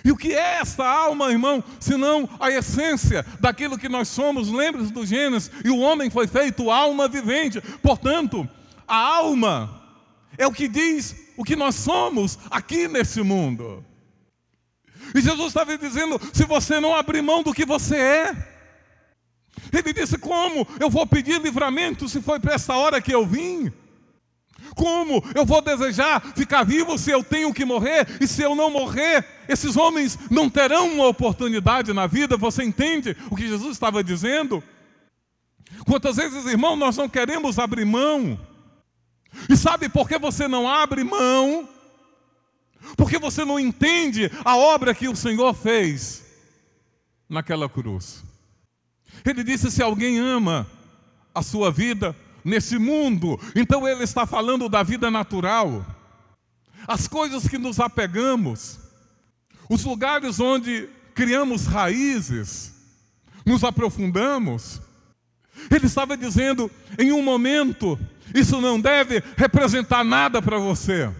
E 0.06 0.12
o 0.12 0.18
que 0.18 0.34
é 0.34 0.60
esta 0.60 0.86
alma, 0.86 1.32
irmão, 1.32 1.64
senão 1.80 2.30
a 2.40 2.52
essência 2.52 3.26
daquilo 3.40 3.78
que 3.78 3.88
nós 3.88 4.10
somos? 4.10 4.50
Lembre-se 4.50 4.92
do 4.92 5.06
Gênesis, 5.06 5.50
e 5.64 5.70
o 5.70 5.80
homem 5.80 6.10
foi 6.10 6.28
feito 6.28 6.70
alma 6.70 7.08
vivente. 7.08 7.62
Portanto, 7.82 8.48
a 8.86 8.98
alma 8.98 9.82
é 10.38 10.46
o 10.46 10.52
que 10.52 10.68
diz 10.68 11.16
o 11.38 11.44
que 11.44 11.56
nós 11.56 11.76
somos 11.76 12.38
aqui 12.52 12.88
nesse 12.88 13.22
mundo. 13.22 13.84
E 15.16 15.22
Jesus 15.22 15.48
estava 15.48 15.78
dizendo: 15.78 16.20
se 16.34 16.44
você 16.46 16.80
não 16.80 16.96
abrir 16.96 17.22
mão 17.22 17.42
do 17.42 17.54
que 17.54 17.66
você 17.66 17.96
é, 17.96 18.53
ele 19.78 19.94
disse: 19.94 20.18
Como 20.18 20.68
eu 20.80 20.90
vou 20.90 21.06
pedir 21.08 21.42
livramento 21.42 22.08
se 22.08 22.22
foi 22.22 22.40
para 22.40 22.54
essa 22.54 22.76
hora 22.76 23.02
que 23.02 23.14
eu 23.14 23.26
vim? 23.26 23.72
Como 24.76 25.24
eu 25.36 25.46
vou 25.46 25.62
desejar 25.62 26.22
ficar 26.36 26.64
vivo 26.64 26.98
se 26.98 27.12
eu 27.12 27.24
tenho 27.24 27.54
que 27.54 27.66
morrer? 27.66 28.08
E 28.20 28.28
se 28.28 28.42
eu 28.42 28.56
não 28.56 28.72
morrer, 28.72 29.26
esses 29.48 29.76
homens 29.76 30.18
não 30.30 30.50
terão 30.50 30.94
uma 30.94 31.08
oportunidade 31.08 31.94
na 31.94 32.08
vida? 32.08 32.38
Você 32.38 32.64
entende 32.64 33.16
o 33.30 33.36
que 33.36 33.48
Jesus 33.48 33.72
estava 33.74 34.04
dizendo? 34.04 34.64
Quantas 35.86 36.16
vezes, 36.16 36.46
irmão, 36.46 36.76
nós 36.76 36.98
não 36.98 37.10
queremos 37.10 37.60
abrir 37.60 37.86
mão? 37.86 38.40
E 39.50 39.58
sabe 39.58 39.90
por 39.90 40.08
que 40.08 40.18
você 40.18 40.48
não 40.48 40.68
abre 40.68 41.04
mão? 41.04 41.68
Porque 42.96 43.18
você 43.18 43.44
não 43.46 43.60
entende 43.60 44.32
a 44.44 44.56
obra 44.56 44.94
que 44.94 45.08
o 45.08 45.16
Senhor 45.16 45.54
fez 45.54 46.24
naquela 47.30 47.68
cruz. 47.70 48.24
Ele 49.26 49.44
disse: 49.44 49.72
se 49.72 49.82
alguém 49.82 50.20
ama 50.20 50.68
a 51.34 51.42
sua 51.42 51.72
vida 51.72 52.16
nesse 52.44 52.78
mundo, 52.78 53.40
então 53.56 53.88
ele 53.88 54.04
está 54.04 54.26
falando 54.26 54.68
da 54.68 54.84
vida 54.84 55.10
natural, 55.10 55.86
as 56.88 57.08
coisas 57.08 57.48
que 57.48 57.58
nos 57.58 57.80
apegamos, 57.80 58.80
os 59.70 59.84
lugares 59.86 60.40
onde 60.40 60.90
criamos 61.16 61.66
raízes, 61.66 62.74
nos 63.46 63.64
aprofundamos. 63.64 64.82
Ele 65.72 65.86
estava 65.86 66.18
dizendo: 66.18 66.70
em 66.98 67.12
um 67.12 67.24
momento, 67.24 67.98
isso 68.34 68.60
não 68.60 68.80
deve 68.80 69.24
representar 69.38 70.04
nada 70.04 70.42
para 70.42 70.58
você. 70.58 71.12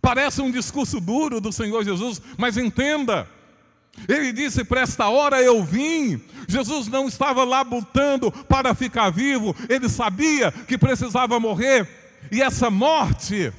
Parece 0.00 0.40
um 0.40 0.50
discurso 0.50 1.00
duro 1.00 1.40
do 1.40 1.52
Senhor 1.52 1.84
Jesus, 1.84 2.20
mas 2.36 2.56
entenda, 2.56 3.28
ele 4.08 4.32
disse: 4.32 4.64
Para 4.64 4.80
esta 4.80 5.08
hora 5.08 5.40
eu 5.40 5.62
vim. 5.62 6.20
Jesus 6.48 6.88
não 6.88 7.08
estava 7.08 7.44
lá 7.44 7.62
lutando 7.62 8.30
para 8.30 8.74
ficar 8.74 9.10
vivo, 9.10 9.54
ele 9.68 9.88
sabia 9.88 10.50
que 10.52 10.76
precisava 10.76 11.38
morrer. 11.38 11.88
E 12.30 12.42
essa 12.42 12.70
morte 12.70 13.52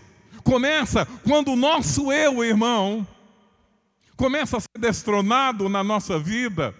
começa 0.43 1.06
quando 1.24 1.54
o 1.54 1.56
nosso 1.56 2.12
eu, 2.12 2.43
irmão, 2.43 3.08
começa 4.15 4.58
a 4.58 4.60
ser 4.60 4.80
destronado 4.80 5.69
na 5.69 5.84
nossa 5.84 6.19
vida. 6.19 6.74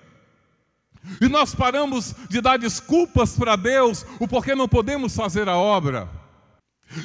E 1.19 1.27
nós 1.27 1.53
paramos 1.53 2.15
de 2.29 2.39
dar 2.39 2.57
desculpas 2.57 3.35
para 3.35 3.55
Deus 3.55 4.05
o 4.19 4.27
porquê 4.27 4.55
não 4.55 4.67
podemos 4.67 5.15
fazer 5.15 5.49
a 5.49 5.57
obra. 5.57 6.07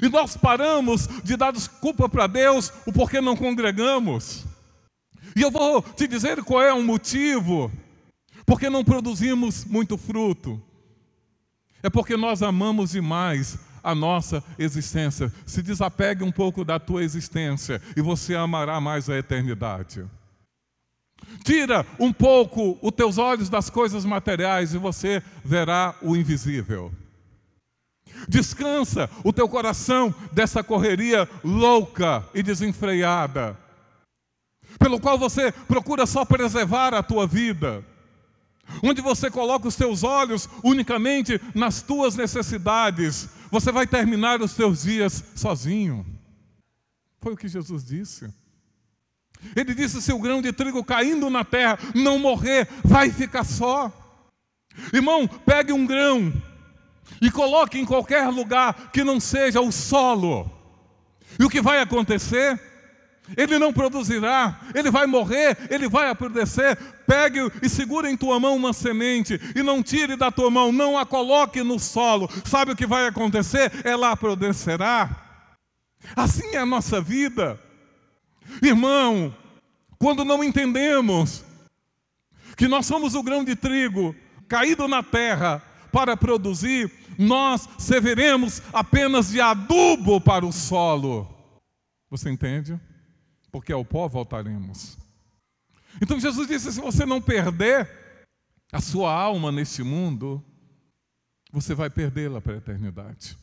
E 0.02 0.08
nós 0.08 0.36
paramos 0.36 1.08
de 1.24 1.36
dar 1.36 1.52
desculpa 1.52 2.08
para 2.08 2.26
Deus 2.26 2.72
o 2.86 2.92
porquê 2.92 3.20
não 3.20 3.36
congregamos. 3.36 4.44
E 5.34 5.42
eu 5.42 5.50
vou 5.50 5.82
te 5.82 6.06
dizer 6.06 6.42
qual 6.42 6.62
é 6.62 6.72
o 6.72 6.82
motivo. 6.82 7.70
Porque 8.46 8.70
não 8.70 8.84
produzimos 8.84 9.64
muito 9.64 9.98
fruto. 9.98 10.60
É 11.82 11.90
porque 11.90 12.16
nós 12.16 12.42
amamos 12.42 12.90
demais 12.90 13.58
a 13.82 13.94
nossa 13.94 14.42
existência. 14.58 15.32
Se 15.46 15.62
desapegue 15.62 16.24
um 16.24 16.32
pouco 16.32 16.64
da 16.64 16.78
tua 16.78 17.04
existência 17.04 17.80
e 17.96 18.00
você 18.00 18.34
amará 18.34 18.80
mais 18.80 19.08
a 19.08 19.16
eternidade. 19.16 20.04
Tira 21.44 21.84
um 21.98 22.12
pouco 22.12 22.78
os 22.80 22.92
teus 22.92 23.18
olhos 23.18 23.48
das 23.48 23.68
coisas 23.70 24.04
materiais 24.04 24.74
e 24.74 24.78
você 24.78 25.22
verá 25.44 25.94
o 26.02 26.16
invisível. 26.16 26.92
Descansa 28.28 29.08
o 29.22 29.32
teu 29.32 29.48
coração 29.48 30.14
dessa 30.32 30.62
correria 30.62 31.28
louca 31.44 32.24
e 32.34 32.42
desenfreada, 32.42 33.56
pelo 34.78 35.00
qual 35.00 35.18
você 35.18 35.52
procura 35.52 36.06
só 36.06 36.24
preservar 36.24 36.94
a 36.94 37.02
tua 37.02 37.26
vida, 37.26 37.84
onde 38.82 39.00
você 39.00 39.30
coloca 39.30 39.68
os 39.68 39.76
teus 39.76 40.04
olhos 40.04 40.48
unicamente 40.62 41.40
nas 41.54 41.82
tuas 41.82 42.14
necessidades, 42.16 43.28
você 43.50 43.72
vai 43.72 43.86
terminar 43.86 44.40
os 44.40 44.54
teus 44.54 44.82
dias 44.82 45.24
sozinho. 45.34 46.06
Foi 47.20 47.32
o 47.32 47.36
que 47.36 47.48
Jesus 47.48 47.84
disse. 47.84 48.32
Ele 49.56 49.74
disse: 49.74 50.02
se 50.02 50.12
o 50.12 50.18
grão 50.18 50.42
de 50.42 50.52
trigo 50.52 50.84
caindo 50.84 51.30
na 51.30 51.44
terra 51.44 51.78
não 51.94 52.18
morrer, 52.18 52.68
vai 52.84 53.10
ficar 53.10 53.44
só. 53.44 53.92
Irmão, 54.92 55.26
pegue 55.26 55.72
um 55.72 55.86
grão 55.86 56.32
e 57.20 57.30
coloque 57.30 57.78
em 57.78 57.84
qualquer 57.84 58.28
lugar 58.28 58.90
que 58.92 59.02
não 59.02 59.18
seja 59.18 59.60
o 59.60 59.72
solo. 59.72 60.50
E 61.38 61.44
o 61.44 61.50
que 61.50 61.60
vai 61.60 61.80
acontecer? 61.80 62.60
Ele 63.36 63.58
não 63.58 63.72
produzirá, 63.72 64.60
ele 64.74 64.90
vai 64.90 65.06
morrer, 65.06 65.56
ele 65.70 65.88
vai 65.88 66.08
apodrecer. 66.08 66.76
Pegue 67.06 67.40
e 67.62 67.68
segure 67.68 68.08
em 68.08 68.16
tua 68.16 68.38
mão 68.38 68.56
uma 68.56 68.72
semente 68.72 69.40
e 69.54 69.62
não 69.62 69.82
tire 69.82 70.16
da 70.16 70.30
tua 70.30 70.50
mão, 70.50 70.72
não 70.72 70.98
a 70.98 71.04
coloque 71.04 71.62
no 71.62 71.78
solo. 71.78 72.28
Sabe 72.44 72.72
o 72.72 72.76
que 72.76 72.86
vai 72.86 73.06
acontecer? 73.06 73.72
Ela 73.84 74.12
apodrecerá. 74.12 75.10
Assim 76.16 76.54
é 76.54 76.58
a 76.58 76.66
nossa 76.66 77.00
vida. 77.00 77.60
Irmão, 78.62 79.34
quando 79.98 80.24
não 80.24 80.42
entendemos 80.42 81.44
que 82.56 82.68
nós 82.68 82.86
somos 82.86 83.14
o 83.14 83.22
grão 83.22 83.44
de 83.44 83.54
trigo 83.54 84.14
caído 84.48 84.88
na 84.88 85.02
terra 85.02 85.62
para 85.92 86.16
produzir, 86.16 86.90
nós 87.18 87.68
serviremos 87.78 88.62
apenas 88.72 89.30
de 89.30 89.40
adubo 89.40 90.20
para 90.20 90.46
o 90.46 90.52
solo. 90.52 91.28
Você 92.10 92.30
entende? 92.30 92.78
Porque 93.50 93.72
ao 93.72 93.84
pó 93.84 94.08
voltaremos. 94.08 94.98
Então 96.00 96.20
Jesus 96.20 96.46
disse: 96.46 96.72
se 96.72 96.80
você 96.80 97.04
não 97.04 97.20
perder 97.20 97.88
a 98.72 98.80
sua 98.80 99.12
alma 99.12 99.50
neste 99.50 99.82
mundo, 99.82 100.44
você 101.50 101.74
vai 101.74 101.88
perdê-la 101.88 102.40
para 102.40 102.54
a 102.54 102.58
eternidade. 102.58 103.38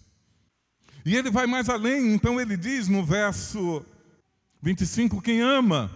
E 1.05 1.15
ele 1.15 1.29
vai 1.29 1.45
mais 1.45 1.69
além, 1.69 2.13
então 2.13 2.39
ele 2.39 2.57
diz 2.57 2.87
no 2.87 3.03
verso 3.03 3.85
25: 4.61 5.21
Quem 5.21 5.41
ama 5.41 5.91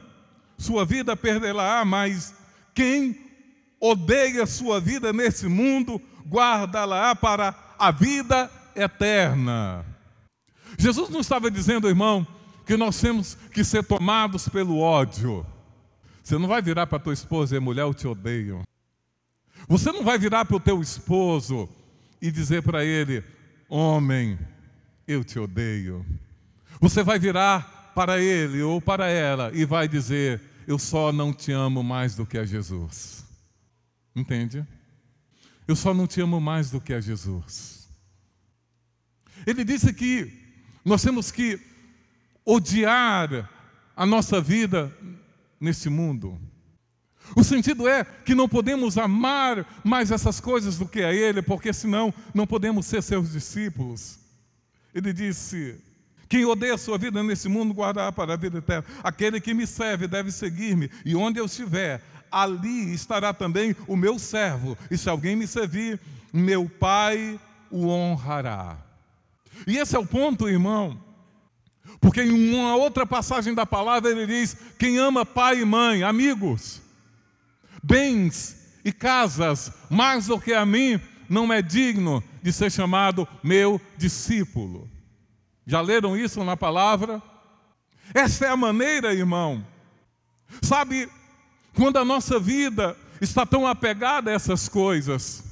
sua 0.57 0.85
vida 0.85 1.15
perderá, 1.15 1.83
mas 1.85 2.33
quem 2.73 3.17
odeia 3.79 4.45
sua 4.45 4.79
vida 4.79 5.13
nesse 5.13 5.47
mundo, 5.47 6.01
guarda-la 6.27 7.15
para 7.15 7.55
a 7.79 7.91
vida 7.91 8.51
eterna. 8.75 9.85
Jesus 10.77 11.09
não 11.09 11.21
estava 11.21 11.49
dizendo, 11.49 11.87
irmão, 11.87 12.27
que 12.69 12.77
nós 12.77 13.01
temos 13.01 13.33
que 13.51 13.63
ser 13.63 13.83
tomados 13.83 14.47
pelo 14.47 14.77
ódio. 14.77 15.43
Você 16.23 16.37
não 16.37 16.47
vai 16.47 16.61
virar 16.61 16.85
para 16.85 16.99
tua 16.99 17.13
esposa 17.13 17.57
e 17.57 17.59
mulher, 17.59 17.81
eu 17.81 17.95
te 17.95 18.07
odeio. 18.07 18.61
Você 19.67 19.91
não 19.91 20.03
vai 20.03 20.19
virar 20.19 20.45
para 20.45 20.55
o 20.55 20.59
teu 20.59 20.79
esposo 20.79 21.67
e 22.21 22.29
dizer 22.29 22.61
para 22.61 22.85
ele, 22.85 23.23
homem, 23.67 24.37
eu 25.07 25.23
te 25.23 25.39
odeio. 25.39 26.05
Você 26.79 27.01
vai 27.01 27.17
virar 27.17 27.91
para 27.95 28.21
ele 28.21 28.61
ou 28.61 28.79
para 28.79 29.07
ela 29.07 29.49
e 29.51 29.65
vai 29.65 29.87
dizer: 29.87 30.39
Eu 30.67 30.77
só 30.77 31.11
não 31.11 31.33
te 31.33 31.51
amo 31.51 31.81
mais 31.81 32.13
do 32.13 32.23
que 32.23 32.37
a 32.37 32.45
Jesus. 32.45 33.25
Entende? 34.15 34.63
Eu 35.67 35.75
só 35.75 35.91
não 35.91 36.05
te 36.05 36.21
amo 36.21 36.39
mais 36.39 36.69
do 36.69 36.79
que 36.79 36.93
a 36.93 37.01
Jesus. 37.01 37.89
Ele 39.47 39.63
disse 39.63 39.91
que 39.91 40.31
nós 40.85 41.01
temos 41.01 41.31
que 41.31 41.68
odiar 42.49 43.49
a 43.95 44.05
nossa 44.05 44.41
vida 44.41 44.91
nesse 45.59 45.89
mundo. 45.89 46.39
O 47.35 47.43
sentido 47.43 47.87
é 47.87 48.03
que 48.03 48.33
não 48.33 48.49
podemos 48.49 48.97
amar 48.97 49.65
mais 49.83 50.09
essas 50.09 50.39
coisas 50.39 50.77
do 50.77 50.87
que 50.87 51.03
a 51.03 51.13
Ele, 51.13 51.43
porque 51.43 51.71
senão 51.71 52.11
não 52.33 52.47
podemos 52.47 52.87
ser 52.87 53.03
seus 53.03 53.31
discípulos. 53.31 54.19
Ele 54.95 55.13
disse: 55.13 55.79
quem 56.27 56.43
odeia 56.43 56.73
a 56.73 56.77
sua 56.77 56.97
vida 56.97 57.21
nesse 57.21 57.47
mundo 57.47 57.73
guardará 57.73 58.11
para 58.11 58.33
a 58.33 58.37
vida 58.37 58.57
eterna. 58.57 58.85
Aquele 59.03 59.39
que 59.39 59.53
me 59.53 59.67
serve 59.67 60.07
deve 60.07 60.31
seguir-me, 60.31 60.89
e 61.05 61.15
onde 61.15 61.39
eu 61.39 61.45
estiver, 61.45 62.01
ali 62.31 62.93
estará 62.93 63.31
também 63.31 63.75
o 63.87 63.95
meu 63.95 64.17
servo. 64.17 64.75
E 64.89 64.97
se 64.97 65.07
alguém 65.07 65.35
me 65.35 65.45
servir, 65.45 65.99
meu 66.33 66.67
Pai 66.67 67.39
o 67.69 67.87
honrará. 67.87 68.75
E 69.67 69.77
esse 69.77 69.95
é 69.95 69.99
o 69.99 70.05
ponto, 70.05 70.49
irmão. 70.49 71.08
Porque 71.99 72.21
em 72.21 72.55
uma 72.55 72.75
outra 72.75 73.05
passagem 73.05 73.53
da 73.53 73.65
palavra 73.65 74.09
ele 74.09 74.25
diz: 74.25 74.55
quem 74.77 74.97
ama 74.97 75.25
pai 75.25 75.61
e 75.61 75.65
mãe, 75.65 76.03
amigos, 76.03 76.81
bens 77.83 78.55
e 78.83 78.91
casas, 78.91 79.71
mais 79.89 80.27
do 80.27 80.39
que 80.39 80.53
a 80.53 80.65
mim, 80.65 80.99
não 81.29 81.51
é 81.51 81.61
digno 81.61 82.23
de 82.41 82.51
ser 82.51 82.71
chamado 82.71 83.27
meu 83.43 83.79
discípulo. 83.97 84.89
Já 85.65 85.81
leram 85.81 86.17
isso 86.17 86.43
na 86.43 86.57
palavra? 86.57 87.21
Essa 88.13 88.47
é 88.47 88.49
a 88.49 88.57
maneira, 88.57 89.13
irmão. 89.13 89.65
Sabe, 90.61 91.07
quando 91.75 91.97
a 91.97 92.05
nossa 92.05 92.39
vida 92.39 92.97
está 93.21 93.45
tão 93.45 93.67
apegada 93.67 94.31
a 94.31 94.33
essas 94.33 94.67
coisas, 94.67 95.43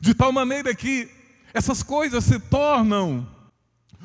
de 0.00 0.14
tal 0.14 0.30
maneira 0.30 0.74
que 0.74 1.08
essas 1.54 1.82
coisas 1.82 2.24
se 2.24 2.38
tornam 2.38 3.26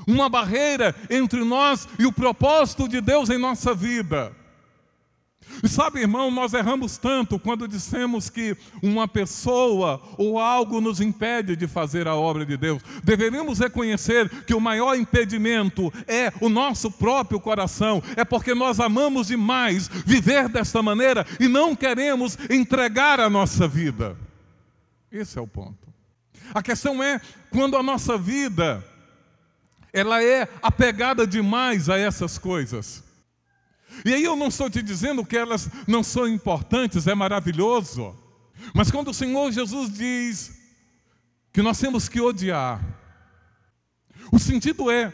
uma 0.07 0.29
barreira 0.29 0.95
entre 1.09 1.43
nós 1.43 1.87
e 1.97 2.05
o 2.05 2.11
propósito 2.11 2.87
de 2.87 3.01
Deus 3.01 3.29
em 3.29 3.37
nossa 3.37 3.73
vida. 3.73 4.31
E 5.63 5.69
sabe, 5.69 6.01
irmão, 6.01 6.29
nós 6.29 6.53
erramos 6.53 6.97
tanto 6.97 7.39
quando 7.39 7.67
dissemos 7.67 8.29
que 8.29 8.57
uma 8.83 9.07
pessoa 9.07 10.01
ou 10.17 10.39
algo 10.39 10.81
nos 10.81 10.99
impede 10.99 11.55
de 11.55 11.67
fazer 11.67 12.07
a 12.07 12.15
obra 12.15 12.45
de 12.45 12.57
Deus. 12.57 12.81
Deveríamos 13.03 13.59
reconhecer 13.59 14.29
que 14.43 14.53
o 14.53 14.59
maior 14.59 14.95
impedimento 14.95 15.93
é 16.07 16.31
o 16.41 16.49
nosso 16.49 16.91
próprio 16.91 17.39
coração, 17.39 18.01
é 18.15 18.25
porque 18.25 18.53
nós 18.53 18.79
amamos 18.79 19.27
demais 19.27 19.87
viver 19.87 20.49
desta 20.49 20.81
maneira 20.81 21.25
e 21.39 21.47
não 21.47 21.75
queremos 21.75 22.37
entregar 22.49 23.19
a 23.19 23.29
nossa 23.29 23.67
vida. 23.67 24.17
Esse 25.11 25.37
é 25.37 25.41
o 25.41 25.47
ponto. 25.47 25.87
A 26.53 26.61
questão 26.61 27.01
é 27.01 27.19
quando 27.49 27.77
a 27.77 27.83
nossa 27.83 28.17
vida 28.17 28.83
ela 29.95 30.21
é 30.21 30.49
apegada 30.61 31.25
demais 31.25 31.89
a 31.89 31.97
essas 31.97 32.37
coisas. 32.37 33.01
E 34.03 34.13
aí 34.13 34.25
eu 34.25 34.35
não 34.35 34.49
estou 34.49 34.69
te 34.69 34.81
dizendo 34.81 35.25
que 35.25 35.37
elas 35.37 35.69
não 35.87 36.03
são 36.03 36.27
importantes, 36.27 37.07
é 37.07 37.15
maravilhoso. 37.15 38.13
Mas 38.73 38.91
quando 38.91 39.11
o 39.11 39.13
Senhor 39.13 39.49
Jesus 39.53 39.89
diz 39.93 40.59
que 41.53 41.61
nós 41.61 41.79
temos 41.79 42.09
que 42.09 42.19
odiar, 42.19 42.83
o 44.33 44.37
sentido 44.37 44.91
é: 44.91 45.13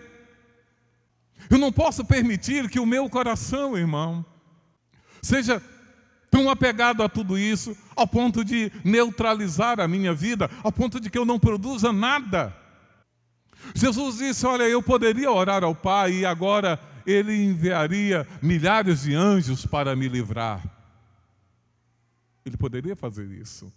eu 1.47 1.59
não 1.59 1.71
posso 1.71 2.03
permitir 2.03 2.67
que 2.67 2.79
o 2.79 2.85
meu 2.85 3.07
coração, 3.07 3.77
irmão, 3.77 4.25
seja 5.21 5.61
tão 6.31 6.49
apegado 6.49 7.03
a 7.03 7.09
tudo 7.09 7.37
isso, 7.37 7.77
ao 7.95 8.07
ponto 8.07 8.43
de 8.43 8.71
neutralizar 8.83 9.79
a 9.79 9.87
minha 9.87 10.11
vida, 10.11 10.49
ao 10.63 10.71
ponto 10.71 10.99
de 10.99 11.07
que 11.07 11.19
eu 11.19 11.25
não 11.25 11.37
produza 11.37 11.93
nada. 11.93 12.60
Jesus 13.75 14.17
disse: 14.17 14.45
Olha, 14.45 14.63
eu 14.63 14.81
poderia 14.81 15.31
orar 15.31 15.63
ao 15.63 15.75
Pai 15.75 16.13
e 16.13 16.25
agora 16.25 16.79
ele 17.05 17.33
enviaria 17.33 18.27
milhares 18.41 19.03
de 19.03 19.15
anjos 19.15 19.65
para 19.65 19.95
me 19.95 20.07
livrar. 20.07 20.61
Ele 22.45 22.57
poderia 22.57 22.95
fazer 22.95 23.29
isso. 23.31 23.71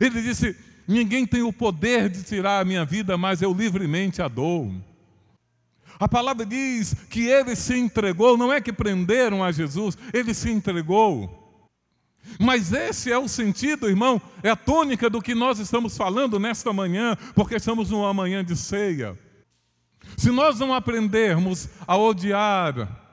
Ele 0.00 0.22
disse: 0.22 0.56
Ninguém 0.86 1.26
tem 1.26 1.42
o 1.42 1.52
poder 1.52 2.08
de 2.08 2.22
tirar 2.22 2.60
a 2.60 2.64
minha 2.64 2.84
vida, 2.84 3.16
mas 3.16 3.42
eu 3.42 3.52
livremente 3.52 4.22
a 4.22 4.28
dou. 4.28 4.72
A 5.98 6.06
palavra 6.06 6.44
diz 6.44 6.94
que 7.08 7.26
ele 7.26 7.56
se 7.56 7.76
entregou, 7.76 8.36
não 8.36 8.52
é 8.52 8.60
que 8.60 8.72
prenderam 8.72 9.42
a 9.42 9.50
Jesus, 9.50 9.96
ele 10.12 10.34
se 10.34 10.50
entregou. 10.50 11.45
Mas 12.38 12.72
esse 12.72 13.10
é 13.10 13.18
o 13.18 13.28
sentido, 13.28 13.88
irmão, 13.88 14.20
é 14.42 14.50
a 14.50 14.56
tônica 14.56 15.08
do 15.08 15.22
que 15.22 15.34
nós 15.34 15.58
estamos 15.58 15.96
falando 15.96 16.38
nesta 16.38 16.72
manhã, 16.72 17.16
porque 17.34 17.56
estamos 17.56 17.90
numa 17.90 18.12
manhã 18.12 18.44
de 18.44 18.56
ceia. 18.56 19.18
Se 20.16 20.30
nós 20.30 20.58
não 20.58 20.72
aprendermos 20.74 21.68
a 21.86 21.96
odiar 21.96 23.04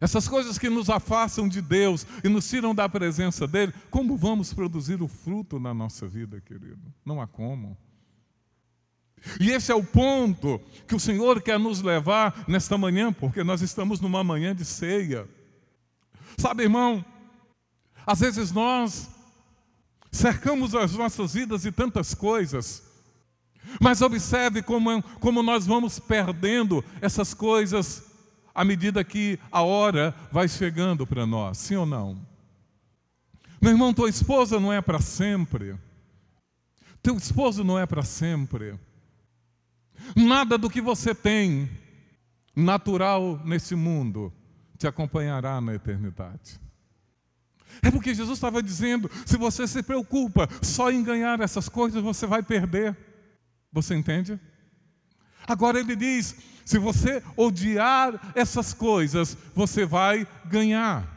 essas 0.00 0.28
coisas 0.28 0.58
que 0.58 0.68
nos 0.68 0.90
afastam 0.90 1.48
de 1.48 1.62
Deus 1.62 2.06
e 2.22 2.28
nos 2.28 2.48
tiram 2.48 2.74
da 2.74 2.88
presença 2.88 3.46
dEle, 3.46 3.72
como 3.90 4.16
vamos 4.16 4.52
produzir 4.52 5.00
o 5.00 5.08
fruto 5.08 5.58
na 5.58 5.72
nossa 5.72 6.06
vida, 6.06 6.40
querido? 6.40 6.92
Não 7.04 7.22
há 7.22 7.26
como. 7.26 7.76
E 9.40 9.50
esse 9.50 9.72
é 9.72 9.74
o 9.74 9.82
ponto 9.82 10.60
que 10.86 10.94
o 10.94 11.00
Senhor 11.00 11.40
quer 11.40 11.58
nos 11.58 11.80
levar 11.80 12.44
nesta 12.46 12.76
manhã, 12.76 13.12
porque 13.12 13.42
nós 13.42 13.62
estamos 13.62 14.00
numa 14.00 14.22
manhã 14.22 14.54
de 14.54 14.64
ceia. 14.64 15.26
Sabe, 16.36 16.64
irmão, 16.64 17.02
às 18.06 18.20
vezes 18.20 18.52
nós 18.52 19.08
cercamos 20.10 20.74
as 20.74 20.92
nossas 20.92 21.34
vidas 21.34 21.62
de 21.62 21.72
tantas 21.72 22.14
coisas, 22.14 22.82
mas 23.80 24.02
observe 24.02 24.62
como, 24.62 25.02
como 25.20 25.42
nós 25.42 25.66
vamos 25.66 25.98
perdendo 25.98 26.84
essas 27.00 27.34
coisas 27.34 28.04
à 28.54 28.64
medida 28.64 29.02
que 29.02 29.38
a 29.50 29.62
hora 29.62 30.14
vai 30.30 30.46
chegando 30.46 31.06
para 31.06 31.26
nós, 31.26 31.58
sim 31.58 31.76
ou 31.76 31.86
não? 31.86 32.24
Meu 33.60 33.72
irmão, 33.72 33.94
tua 33.94 34.08
esposa 34.08 34.60
não 34.60 34.72
é 34.72 34.80
para 34.80 35.00
sempre. 35.00 35.76
Teu 37.02 37.16
esposo 37.16 37.64
não 37.64 37.78
é 37.78 37.86
para 37.86 38.02
sempre. 38.02 38.78
Nada 40.14 40.56
do 40.56 40.70
que 40.70 40.80
você 40.80 41.14
tem 41.14 41.68
natural 42.54 43.40
nesse 43.44 43.74
mundo 43.74 44.32
te 44.78 44.86
acompanhará 44.86 45.60
na 45.60 45.74
eternidade. 45.74 46.60
É 47.82 47.90
porque 47.90 48.14
Jesus 48.14 48.38
estava 48.38 48.62
dizendo: 48.62 49.10
se 49.24 49.36
você 49.36 49.66
se 49.66 49.82
preocupa 49.82 50.48
só 50.62 50.90
em 50.90 51.02
ganhar 51.02 51.40
essas 51.40 51.68
coisas, 51.68 52.02
você 52.02 52.26
vai 52.26 52.42
perder. 52.42 52.96
Você 53.72 53.94
entende? 53.94 54.38
Agora 55.46 55.78
ele 55.78 55.96
diz: 55.96 56.36
se 56.64 56.78
você 56.78 57.22
odiar 57.36 58.32
essas 58.34 58.72
coisas, 58.72 59.36
você 59.54 59.84
vai 59.84 60.26
ganhar. 60.46 61.14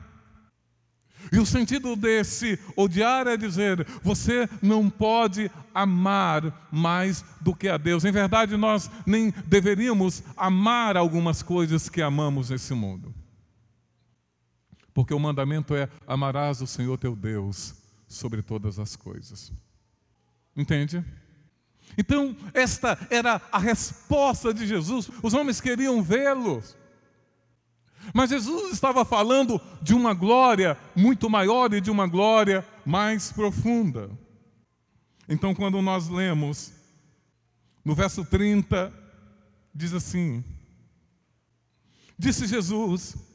E 1.31 1.39
o 1.39 1.45
sentido 1.45 1.95
desse 1.95 2.59
odiar 2.75 3.27
é 3.27 3.35
dizer, 3.35 3.85
você 4.01 4.47
não 4.61 4.89
pode 4.89 5.51
amar 5.73 6.67
mais 6.71 7.23
do 7.41 7.53
que 7.53 7.67
a 7.67 7.77
Deus. 7.77 8.05
Em 8.05 8.11
verdade, 8.11 8.55
nós 8.55 8.89
nem 9.05 9.33
deveríamos 9.45 10.23
amar 10.35 10.95
algumas 10.95 11.41
coisas 11.41 11.89
que 11.89 12.01
amamos 12.01 12.49
nesse 12.49 12.73
mundo. 12.73 13.13
Porque 14.97 15.13
o 15.13 15.19
mandamento 15.19 15.75
é: 15.75 15.87
amarás 16.07 16.59
o 16.59 16.65
Senhor 16.65 16.97
teu 16.97 17.15
Deus 17.15 17.75
sobre 18.07 18.41
todas 18.41 18.79
as 18.79 18.95
coisas. 18.95 19.53
Entende? 20.55 21.05
Então, 21.95 22.35
esta 22.51 22.97
era 23.11 23.39
a 23.51 23.59
resposta 23.59 24.51
de 24.51 24.65
Jesus. 24.65 25.07
Os 25.21 25.35
homens 25.35 25.61
queriam 25.61 26.01
vê-lo. 26.01 26.63
Mas 28.11 28.31
Jesus 28.31 28.73
estava 28.73 29.05
falando 29.05 29.61
de 29.83 29.93
uma 29.93 30.15
glória 30.15 30.75
muito 30.95 31.29
maior 31.29 31.71
e 31.75 31.79
de 31.79 31.91
uma 31.91 32.07
glória 32.07 32.65
mais 32.83 33.31
profunda. 33.31 34.09
Então, 35.29 35.53
quando 35.53 35.79
nós 35.79 36.09
lemos 36.09 36.73
no 37.85 37.93
verso 37.93 38.25
30, 38.25 38.91
diz 39.75 39.93
assim: 39.93 40.43
Disse 42.17 42.47
Jesus: 42.47 43.26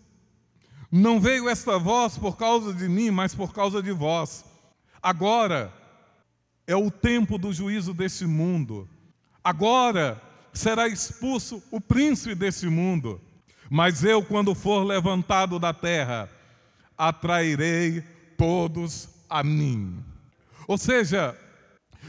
Não 0.95 1.19
veio 1.19 1.49
esta 1.49 1.79
voz 1.79 2.19
por 2.19 2.37
causa 2.37 2.75
de 2.75 2.87
mim, 2.87 3.11
mas 3.11 3.35
por 3.35 3.55
causa 3.55 3.83
de 3.83 3.91
vós. 3.93 4.45
Agora, 5.03 5.73
é 6.67 6.77
o 6.77 6.91
tempo 6.91 7.39
do 7.39 7.51
juízo 7.51 7.95
desse 7.95 8.27
mundo. 8.27 8.87
Agora 9.43 10.21
será 10.53 10.87
expulso 10.87 11.63
o 11.71 11.81
príncipe 11.81 12.35
desse 12.35 12.67
mundo. 12.69 13.19
Mas 13.71 14.05
eu, 14.05 14.23
quando 14.23 14.55
for 14.55 14.85
levantado 14.85 15.59
da 15.59 15.73
terra, 15.73 16.29
atrairei 16.99 18.03
todos 18.37 19.09
a 19.31 19.43
mim. 19.43 20.05
Ou 20.69 20.77
seja, 20.77 21.35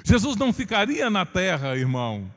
Jesus 0.03 0.35
não 0.35 0.51
ficaria 0.51 1.09
na 1.09 1.25
terra, 1.25 1.77
irmão, 1.77 2.29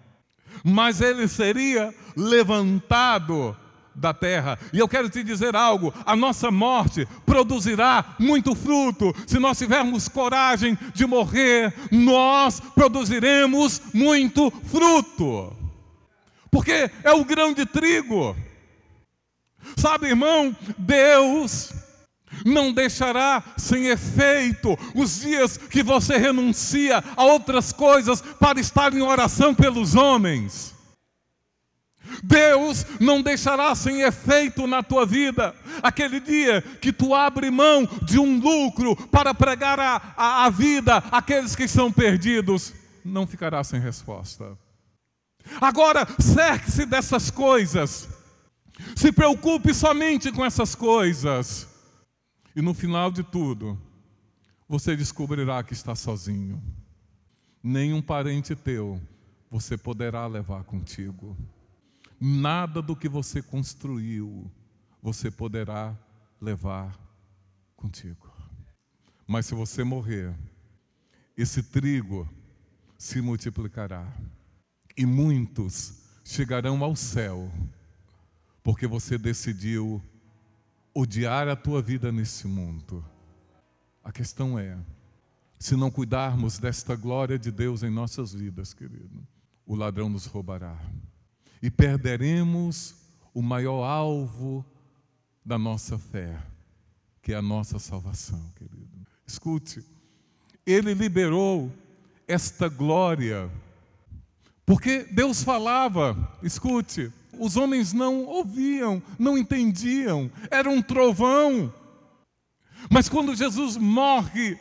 mas 0.65 1.01
ele 1.01 1.27
seria 1.27 1.93
levantado 2.17 3.57
da 3.97 4.13
terra. 4.13 4.59
E 4.73 4.79
eu 4.79 4.87
quero 4.87 5.09
te 5.09 5.25
dizer 5.25 5.57
algo: 5.57 5.93
a 6.05 6.15
nossa 6.15 6.51
morte 6.51 7.09
produzirá 7.25 8.17
muito 8.19 8.55
fruto. 8.55 9.15
Se 9.27 9.39
nós 9.39 9.59
tivermos 9.59 10.09
coragem 10.09 10.79
de 10.95 11.07
morrer, 11.07 11.73
nós 11.91 12.61
produziremos 12.61 13.81
muito 13.93 14.51
fruto. 14.67 15.53
Porque 16.51 16.91
é 17.03 17.13
o 17.13 17.25
grão 17.25 17.53
de 17.53 17.67
trigo. 17.67 18.37
Sabe, 19.77 20.09
irmão, 20.09 20.55
Deus 20.79 21.73
não 22.45 22.73
deixará 22.73 23.43
sem 23.57 23.89
efeito 23.89 24.79
os 24.95 25.21
dias 25.21 25.57
que 25.57 25.83
você 25.83 26.17
renuncia 26.17 27.03
a 27.17 27.25
outras 27.25 27.73
coisas 27.73 28.21
para 28.21 28.61
estar 28.61 28.95
em 28.95 29.03
oração 29.03 29.55
pelos 29.55 29.95
homens. 29.95 30.76
Deus 32.23 32.87
não 33.01 33.23
deixará 33.23 33.75
sem 33.75 34.03
efeito 34.03 34.67
na 34.67 34.83
tua 34.83 35.05
vida 35.05 35.55
aquele 35.83 36.21
dia 36.21 36.63
que 36.63 36.93
tu 36.93 37.15
abre 37.15 37.51
mão 37.51 37.89
de 38.03 38.19
um 38.19 38.39
lucro 38.39 38.97
para 39.09 39.35
pregar 39.35 39.79
a, 39.79 40.15
a, 40.17 40.45
a 40.45 40.51
vida 40.51 40.97
àqueles 41.11 41.55
que 41.55 41.65
estão 41.65 41.93
perdidos, 41.93 42.73
não 43.05 43.27
ficará 43.27 43.63
sem 43.63 43.81
resposta. 43.81 44.57
Agora, 45.61 46.07
cerque-se 46.19 46.85
dessas 46.87 47.31
coisas, 47.31 48.09
se 48.95 49.13
preocupe 49.13 49.73
somente 49.73 50.33
com 50.33 50.45
essas 50.45 50.75
coisas, 50.75 51.69
e 52.55 52.63
no 52.63 52.75
final 52.75 53.11
de 53.11 53.23
tudo, 53.23 53.79
você 54.69 54.97
descobrirá 54.97 55.63
que 55.63 55.73
está 55.73 55.95
sozinho. 55.95 56.63
Nenhum 57.63 58.03
parente 58.03 58.55
teu 58.55 59.01
você 59.51 59.77
poderá 59.77 60.27
levar 60.27 60.65
contigo. 60.65 61.37
Nada 62.21 62.81
do 62.81 62.97
que 62.97 63.09
você 63.09 63.43
construiu 63.43 64.51
você 65.03 65.31
poderá 65.31 65.97
levar 66.41 66.99
contigo. 67.77 68.33
Mas 69.27 69.47
se 69.47 69.55
você 69.55 69.85
morrer, 69.85 70.35
esse 71.37 71.63
trigo 71.63 72.29
se 72.97 73.21
multiplicará 73.21 74.11
e 74.97 75.05
muitos 75.05 76.03
chegarão 76.25 76.83
ao 76.83 76.97
céu, 76.97 77.53
porque 78.63 78.87
você 78.87 79.19
decidiu 79.19 80.03
odiar 80.95 81.47
a 81.49 81.55
tua 81.55 81.83
vida 81.83 82.11
nesse 82.11 82.47
mundo. 82.49 83.05
A 84.03 84.11
questão 84.11 84.59
é, 84.59 84.79
se 85.59 85.77
não 85.77 85.91
cuidarmos 85.91 86.59
desta 86.59 86.97
glória 86.97 87.39
de 87.39 87.51
Deus 87.51 87.83
em 87.83 87.91
nossas 87.91 88.33
vidas, 88.33 88.73
querido, 88.73 89.27
o 89.67 89.75
ladrão 89.75 90.09
nos 90.09 90.27
roubará 90.27 90.81
e 91.63 91.71
perderemos 91.71 92.95
o 93.35 93.43
maior 93.43 93.85
alvo 93.85 94.65
da 95.45 95.59
nossa 95.59 95.99
fé, 95.99 96.37
que 97.23 97.33
é 97.33 97.37
a 97.37 97.43
nossa 97.43 97.79
salvação, 97.79 98.43
querido. 98.57 99.07
Escute, 99.27 99.85
ele 100.67 100.95
liberou 100.95 101.73
esta 102.27 102.69
glória, 102.69 103.51
porque 104.65 105.05
Deus 105.13 105.43
falava, 105.43 106.17
escute, 106.43 107.13
os 107.39 107.57
homens 107.57 107.93
não 107.93 108.25
ouviam, 108.25 109.03
não 109.19 109.37
entendiam, 109.39 110.31
era 110.51 110.69
um 110.69 110.83
trovão. 110.83 111.73
Mas 112.91 113.09
quando 113.09 113.35
Jesus 113.37 113.77
morre 113.77 114.59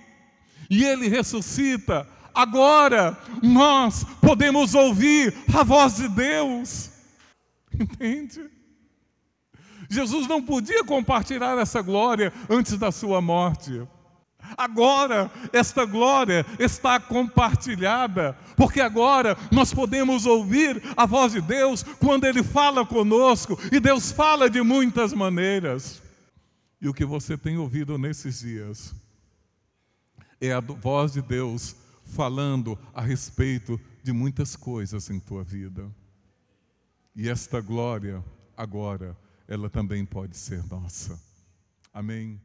e 0.70 0.84
ele 0.84 1.08
ressuscita, 1.08 2.08
agora 2.34 3.18
nós 3.42 4.04
podemos 4.22 4.76
ouvir 4.76 5.34
a 5.54 5.64
voz 5.64 5.96
de 5.96 6.10
Deus. 6.10 6.92
Entende? 7.80 8.50
Jesus 9.90 10.28
não 10.28 10.42
podia 10.42 10.84
compartilhar 10.84 11.58
essa 11.58 11.82
glória 11.82 12.34
antes 12.50 12.78
da 12.78 12.92
sua 12.92 13.22
morte. 13.22 13.86
Agora, 14.58 15.32
esta 15.52 15.86
glória 15.86 16.46
está 16.60 17.00
compartilhada, 17.00 18.38
porque 18.56 18.80
agora 18.80 19.36
nós 19.52 19.74
podemos 19.74 20.26
ouvir 20.26 20.82
a 20.96 21.06
voz 21.06 21.32
de 21.34 21.42
Deus 21.42 21.84
quando 21.84 22.26
Ele 22.26 22.44
fala 22.44 22.86
conosco, 22.86 23.60
e 23.72 23.80
Deus 23.80 24.12
fala 24.12 24.50
de 24.50 24.62
muitas 24.62 25.14
maneiras. 25.14 26.02
E 26.80 26.88
o 26.88 26.94
que 26.94 27.06
você 27.06 27.38
tem 27.38 27.58
ouvido 27.58 27.98
nesses 27.98 28.42
dias 28.42 28.94
é 30.40 30.52
a 30.52 30.60
voz 30.60 31.14
de 31.14 31.22
Deus 31.22 31.76
falando 32.04 32.78
a 32.94 33.02
respeito 33.02 33.80
de 34.04 34.14
muitas 34.14 34.56
coisas 34.56 35.10
em 35.10 35.20
tua 35.20 35.44
vida. 35.44 35.90
E 37.16 37.30
esta 37.30 37.62
glória, 37.62 38.22
agora, 38.58 39.16
ela 39.48 39.70
também 39.70 40.06
pode 40.06 40.36
ser 40.36 40.66
nossa. 40.68 41.18
Amém. 41.94 42.42